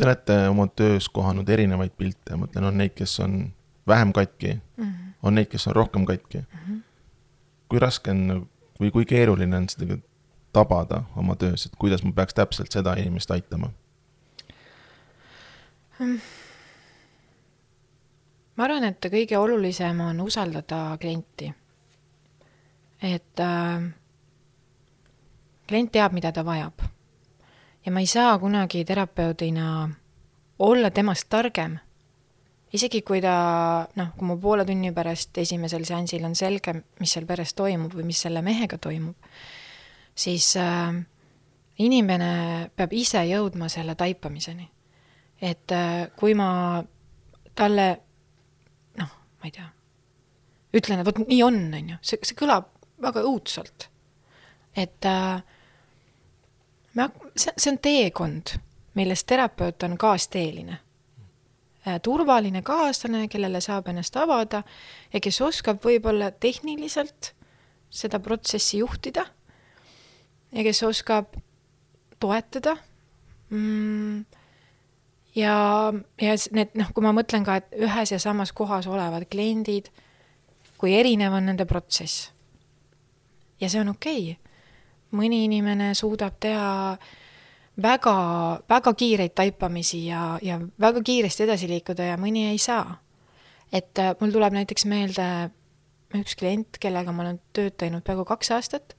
Te 0.00 0.06
olete 0.08 0.36
oma 0.48 0.64
töös 0.72 1.10
kohanud 1.12 1.48
erinevaid 1.52 1.92
pilte, 1.92 2.32
ma 2.32 2.46
mõtlen, 2.46 2.64
on 2.70 2.78
neid, 2.80 2.94
kes 2.96 3.18
on 3.20 3.42
vähem 3.90 4.14
katki 4.16 4.54
mm, 4.54 4.84
-hmm. 4.84 5.10
on 5.28 5.36
neid, 5.36 5.50
kes 5.52 5.66
on 5.68 5.76
rohkem 5.76 6.06
katki 6.08 6.38
mm. 6.38 6.62
-hmm 6.64 6.79
kui 7.70 7.78
raske 7.78 8.10
on 8.10 8.48
või 8.80 8.90
kui 8.90 9.06
keeruline 9.06 9.56
on 9.56 9.68
seda 9.70 9.96
tabada 10.52 11.04
oma 11.16 11.36
töös, 11.38 11.66
et 11.66 11.76
kuidas 11.78 12.02
ma 12.04 12.12
peaks 12.12 12.34
täpselt 12.34 12.72
seda 12.72 12.94
inimest 12.98 13.30
aitama? 13.30 13.70
ma 18.56 18.64
arvan, 18.64 18.84
et 18.88 19.06
kõige 19.12 19.38
olulisem 19.38 20.00
on 20.00 20.20
usaldada 20.24 20.96
klienti. 21.00 21.52
et 23.02 23.40
äh, 23.40 23.82
klient 25.68 25.92
teab, 25.92 26.12
mida 26.12 26.32
ta 26.32 26.44
vajab. 26.44 26.82
ja 27.86 27.92
ma 27.92 28.00
ei 28.00 28.06
saa 28.06 28.38
kunagi 28.38 28.84
terapeudina 28.84 29.90
olla 30.58 30.90
temast 30.90 31.28
targem 31.28 31.78
isegi 32.72 33.02
kui 33.06 33.20
ta 33.22 33.34
noh, 33.98 34.12
kui 34.16 34.28
mu 34.28 34.36
poole 34.40 34.64
tunni 34.66 34.92
pärast 34.94 35.38
esimesel 35.42 35.84
seansil 35.88 36.24
on 36.26 36.36
selge, 36.38 36.74
mis 37.00 37.14
seal 37.14 37.26
peres 37.26 37.54
toimub 37.58 37.94
või 37.96 38.06
mis 38.10 38.20
selle 38.22 38.42
mehega 38.46 38.78
toimub, 38.82 39.16
siis 40.14 40.52
äh, 40.60 40.94
inimene 41.82 42.32
peab 42.76 42.94
ise 42.94 43.24
jõudma 43.26 43.70
selle 43.72 43.96
taipamiseni. 43.98 44.68
et 45.40 45.72
äh, 45.72 46.10
kui 46.16 46.34
ma 46.34 46.82
talle 47.56 47.86
noh, 49.00 49.14
ma 49.40 49.48
ei 49.48 49.54
tea, 49.54 49.70
ütlen, 50.76 51.00
et 51.00 51.06
vot 51.06 51.22
nii 51.26 51.42
on, 51.42 51.62
on 51.74 51.94
ju, 51.94 52.02
see, 52.02 52.20
see 52.22 52.38
kõlab 52.38 52.68
väga 53.02 53.24
õudselt. 53.26 53.88
et 54.76 55.10
äh, 55.10 55.42
me, 56.94 57.08
see, 57.34 57.56
see 57.56 57.72
on 57.72 57.82
teekond, 57.82 58.54
milles 58.94 59.24
terapeut 59.24 59.82
on 59.82 59.98
kaasteeline 59.98 60.78
turvaline 62.02 62.62
kaaslane, 62.62 63.28
kellele 63.28 63.60
saab 63.64 63.88
ennast 63.88 64.16
avada 64.20 64.62
ja 65.12 65.20
kes 65.20 65.40
oskab 65.40 65.80
võib-olla 65.84 66.30
tehniliselt 66.30 67.32
seda 67.90 68.20
protsessi 68.20 68.82
juhtida 68.82 69.24
ja 70.52 70.64
kes 70.66 70.82
oskab 70.86 71.38
toetada 72.20 72.76
mm,. 73.48 74.24
ja, 75.34 75.54
ja 76.20 76.36
need 76.52 76.76
noh, 76.76 76.92
kui 76.92 77.06
ma 77.06 77.14
mõtlen 77.16 77.46
ka, 77.46 77.60
et 77.62 77.80
ühes 77.80 78.12
ja 78.12 78.20
samas 78.20 78.52
kohas 78.52 78.86
olevad 78.90 79.24
kliendid, 79.30 79.88
kui 80.78 80.92
erinev 80.94 81.38
on 81.38 81.48
nende 81.48 81.64
protsess. 81.64 82.28
ja 83.60 83.72
see 83.72 83.80
on 83.80 83.94
okei 83.96 84.34
okay.. 84.34 84.60
mõni 85.16 85.46
inimene 85.48 85.94
suudab 85.96 86.36
teha 86.40 86.70
äh, 86.92 87.16
väga, 87.82 88.14
väga 88.68 88.94
kiireid 88.94 89.34
taipamisi 89.34 90.06
ja, 90.06 90.38
ja 90.42 90.60
väga 90.80 91.02
kiiresti 91.02 91.44
edasi 91.46 91.68
liikuda 91.68 92.12
ja 92.12 92.18
mõni 92.20 92.46
ei 92.50 92.58
saa. 92.58 92.98
et 93.72 93.98
äh, 93.98 94.14
mul 94.20 94.32
tuleb 94.34 94.52
näiteks 94.52 94.84
meelde 94.84 95.50
üks 96.18 96.34
klient, 96.36 96.78
kellega 96.82 97.12
ma 97.12 97.22
olen 97.22 97.38
tööd 97.54 97.76
teinud 97.78 98.02
peaaegu 98.02 98.24
kaks 98.24 98.50
aastat. 98.50 98.96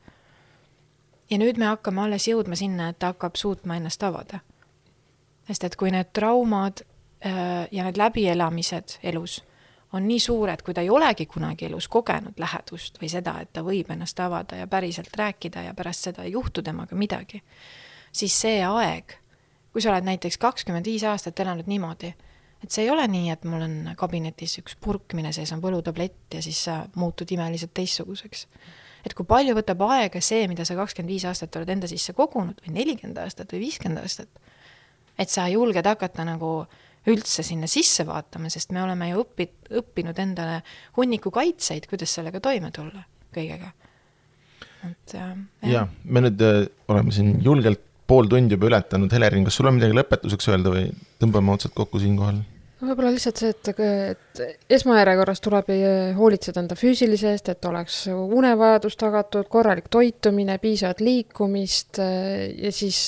ja 1.29 1.37
nüüd 1.37 1.57
me 1.57 1.65
hakkame 1.65 2.01
alles 2.01 2.27
jõudma 2.27 2.55
sinna, 2.55 2.89
et 2.89 2.99
ta 2.99 3.13
hakkab 3.13 3.35
suutma 3.35 3.75
ennast 3.75 4.03
avada. 4.03 4.39
sest 5.47 5.63
et 5.63 5.75
kui 5.75 5.91
need 5.91 6.13
traumad 6.13 6.83
äh, 7.25 7.67
ja 7.71 7.83
need 7.83 7.97
läbielamised 7.97 8.99
elus 9.03 9.41
on 9.93 10.07
nii 10.07 10.19
suured, 10.19 10.61
kui 10.63 10.73
ta 10.73 10.81
ei 10.81 10.89
olegi 10.89 11.25
kunagi 11.25 11.65
elus 11.67 11.87
kogenud 11.91 12.39
lähedust 12.39 12.99
või 13.01 13.09
seda, 13.11 13.35
et 13.41 13.51
ta 13.53 13.63
võib 13.63 13.89
ennast 13.91 14.19
avada 14.23 14.55
ja 14.55 14.67
päriselt 14.67 15.15
rääkida 15.17 15.65
ja 15.67 15.73
pärast 15.75 16.07
seda 16.07 16.23
ei 16.23 16.31
juhtu 16.31 16.63
temaga 16.63 16.95
midagi, 16.95 17.41
siis 18.11 18.35
see 18.43 18.59
aeg, 18.65 19.15
kui 19.71 19.83
sa 19.83 19.93
oled 19.93 20.07
näiteks 20.07 20.37
kakskümmend 20.41 20.87
viis 20.87 21.05
aastat 21.07 21.39
elanud 21.39 21.69
niimoodi, 21.71 22.11
et 22.61 22.69
see 22.69 22.85
ei 22.85 22.91
ole 22.93 23.07
nii, 23.09 23.31
et 23.33 23.47
mul 23.49 23.65
on 23.65 23.75
kabinetis 23.97 24.59
üks 24.61 24.77
purk, 24.81 25.15
mille 25.17 25.31
sees 25.35 25.51
on 25.55 25.63
võlutablett 25.63 26.35
ja 26.35 26.43
siis 26.43 26.59
sa 26.67 26.81
muutud 26.99 27.31
imeliselt 27.33 27.73
teistsuguseks. 27.77 28.45
et 29.05 29.15
kui 29.17 29.25
palju 29.25 29.55
võtab 29.57 29.81
aega 29.87 30.21
see, 30.21 30.45
mida 30.47 30.65
sa 30.67 30.77
kakskümmend 30.77 31.09
viis 31.09 31.25
aastat 31.25 31.55
oled 31.57 31.69
enda 31.73 31.89
sisse 31.89 32.13
kogunud 32.13 32.61
või 32.65 32.75
nelikümmend 32.77 33.17
aastat 33.23 33.53
või 33.53 33.65
viiskümmend 33.65 34.03
aastat, 34.03 34.29
et 35.17 35.29
sa 35.29 35.47
julged 35.49 35.87
hakata 35.87 36.25
nagu 36.27 36.53
üldse 37.09 37.41
sinna 37.41 37.65
sisse 37.69 38.05
vaatama, 38.05 38.51
sest 38.53 38.73
me 38.75 38.83
oleme 38.83 39.09
ju 39.09 39.23
õpi-, 39.23 39.49
õppinud 39.79 40.19
endale 40.21 40.59
hunniku 40.97 41.31
kaitseid, 41.33 41.87
kuidas 41.89 42.13
sellega 42.13 42.39
toime 42.43 42.69
tulla 42.75 43.01
kõigega. 43.33 43.71
et 44.85 45.15
äh, 45.15 45.33
jah 45.63 45.71
ja,, 45.71 45.87
me 46.03 46.21
nüüd 46.27 46.41
äh, 46.45 46.67
oleme 46.91 47.13
siin 47.15 47.39
julgelt 47.41 47.87
pool 48.11 48.27
tundi 48.31 48.57
juba 48.57 48.67
ületanud, 48.71 49.11
Helerin, 49.15 49.45
kas 49.47 49.59
sul 49.59 49.69
on 49.69 49.77
midagi 49.77 49.95
lõpetuseks 49.95 50.49
öelda 50.51 50.73
või 50.73 50.89
tõmbame 51.21 51.55
otsad 51.55 51.75
kokku 51.77 52.01
siinkohal? 52.03 52.41
võib-olla 52.81 53.11
lihtsalt 53.13 53.37
see, 53.37 53.51
et, 53.53 53.69
et 54.09 54.39
esmajärjekorras 54.73 55.43
tuleb 55.45 55.67
hoolitseda 56.17 56.63
enda 56.63 56.75
füüsilise 56.75 57.29
eest, 57.29 57.51
et 57.53 57.67
oleks 57.69 58.07
unevajadus 58.09 58.97
tagatud, 58.97 59.45
korralik 59.53 59.85
toitumine, 59.93 60.57
piisavat 60.63 61.03
liikumist 61.05 62.01
ja 62.01 62.71
siis, 62.73 62.99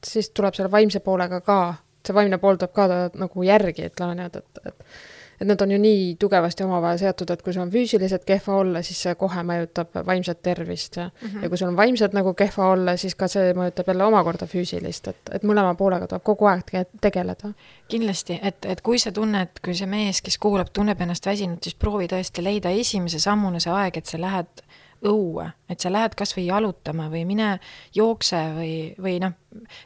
siis 0.00 0.32
tuleb 0.32 0.56
selle 0.56 0.72
vaimse 0.72 1.04
poolega 1.04 1.42
ka 1.44 1.58
see 2.06 2.16
vaimne 2.16 2.38
pool 2.42 2.58
tuleb 2.58 2.74
ka 2.74 2.86
nagu 3.20 3.46
järgi, 3.46 3.88
ütleme 3.90 4.16
niimoodi, 4.18 4.42
et, 4.42 4.62
et 4.72 5.11
et 5.42 5.48
need 5.48 5.62
on 5.64 5.72
ju 5.74 5.78
nii 5.82 6.02
tugevasti 6.22 6.62
omavahel 6.62 7.00
seotud, 7.00 7.30
et 7.34 7.42
kui 7.42 7.54
sul 7.54 7.64
on 7.64 7.72
füüsiliselt 7.72 8.24
kehva 8.28 8.60
olla, 8.62 8.82
siis 8.86 9.00
see 9.06 9.14
kohe 9.18 9.42
mõjutab 9.46 9.98
vaimset 10.06 10.42
tervist 10.42 10.96
ja 10.96 11.08
mm, 11.08 11.28
-hmm. 11.28 11.42
ja 11.42 11.48
kui 11.48 11.58
sul 11.58 11.72
on 11.72 11.76
vaimselt 11.76 12.14
nagu 12.14 12.34
kehva 12.38 12.68
olla, 12.76 12.96
siis 12.96 13.14
ka 13.18 13.28
see 13.28 13.54
mõjutab 13.58 13.90
jälle 13.90 14.04
omakorda 14.04 14.46
füüsilist, 14.46 15.08
et, 15.08 15.34
et 15.38 15.42
mõlema 15.42 15.74
poolega 15.74 16.06
tuleb 16.06 16.22
kogu 16.22 16.46
aeg 16.46 16.70
tegeleda. 17.00 17.52
kindlasti, 17.88 18.38
et, 18.42 18.64
et 18.64 18.80
kui 18.80 18.98
sa 18.98 19.12
tunned, 19.12 19.58
kui 19.64 19.74
see 19.74 19.86
mees, 19.86 20.22
kes 20.22 20.38
kuulab, 20.38 20.70
tunneb 20.72 21.00
ennast 21.00 21.26
väsinud, 21.26 21.58
siis 21.62 21.74
proovi 21.74 22.06
tõesti 22.06 22.42
leida 22.44 22.70
esimese 22.70 23.18
sammuna 23.18 23.60
see 23.60 23.72
aeg, 23.72 23.96
et 23.96 24.06
sa 24.06 24.20
lähed 24.20 24.62
õue, 25.02 25.48
et 25.70 25.82
sa 25.82 25.90
lähed 25.92 26.14
kas 26.18 26.34
või 26.36 26.46
jalutama 26.46 27.08
või 27.12 27.24
mine 27.26 27.56
jookse 27.94 28.38
või, 28.56 28.74
või 29.02 29.18
noh, 29.22 29.34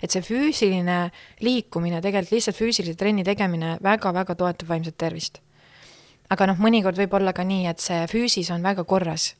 et 0.03 0.13
see 0.13 0.25
füüsiline 0.25 0.99
liikumine, 1.45 2.03
tegelikult 2.05 2.37
lihtsalt 2.37 2.59
füüsilise 2.59 2.97
trenni 2.99 3.25
tegemine 3.25 3.77
väga-väga 3.85 4.37
toetab 4.37 4.69
vaimset 4.75 4.99
tervist. 4.99 5.41
Aga 6.31 6.47
noh, 6.47 6.61
mõnikord 6.61 6.99
võib 6.99 7.19
olla 7.19 7.33
ka 7.33 7.45
nii, 7.45 7.67
et 7.71 7.83
see 7.83 8.07
füüsis 8.11 8.51
on 8.55 8.63
väga 8.63 8.85
korras, 8.85 9.35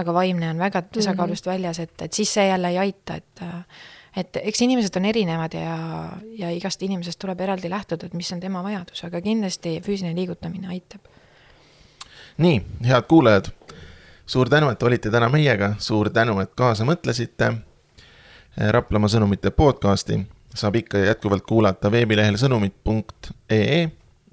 aga 0.00 0.14
vaimne 0.14 0.50
on 0.50 0.62
väga 0.62 0.82
tasakaalust 0.82 1.46
mm 1.46 1.50
-hmm. 1.50 1.58
väljas, 1.58 1.78
et, 1.78 2.02
et 2.02 2.12
siis 2.12 2.34
see 2.34 2.46
jälle 2.48 2.68
ei 2.68 2.78
aita, 2.78 3.14
et 3.14 3.44
et 4.16 4.36
eks 4.36 4.60
inimesed 4.62 4.96
on 4.96 5.04
erinevad 5.04 5.54
ja, 5.54 6.08
ja 6.38 6.50
igast 6.50 6.82
inimesest 6.82 7.18
tuleb 7.18 7.40
eraldi 7.40 7.70
lähtuda, 7.70 8.06
et 8.06 8.14
mis 8.14 8.32
on 8.32 8.40
tema 8.40 8.62
vajadus, 8.62 9.04
aga 9.04 9.20
kindlasti 9.20 9.80
füüsiline 9.80 10.14
liigutamine 10.14 10.68
aitab. 10.68 11.00
nii, 12.38 12.62
head 12.86 13.02
kuulajad 13.08 13.50
suur 14.26 14.48
tänu, 14.48 14.68
et 14.68 14.82
olite 14.82 15.10
täna 15.10 15.28
meiega, 15.28 15.74
suur 15.78 16.10
tänu, 16.10 16.38
et 16.40 16.54
kaasa 16.56 16.84
mõtlesite. 16.84 17.52
Raplamaa 18.70 19.10
sõnumite 19.10 19.50
podcasti 19.50 20.20
saab 20.54 20.76
ikka 20.78 21.00
jätkuvalt 21.02 21.42
kuulata 21.46 21.90
veebilehel 21.90 22.38
sõnumid.ee 22.38 23.80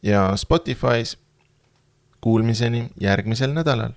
ja 0.04 0.28
Spotify's. 0.38 1.18
Kuulmiseni 2.22 2.90
järgmisel 3.02 3.54
nädalal 3.54 3.94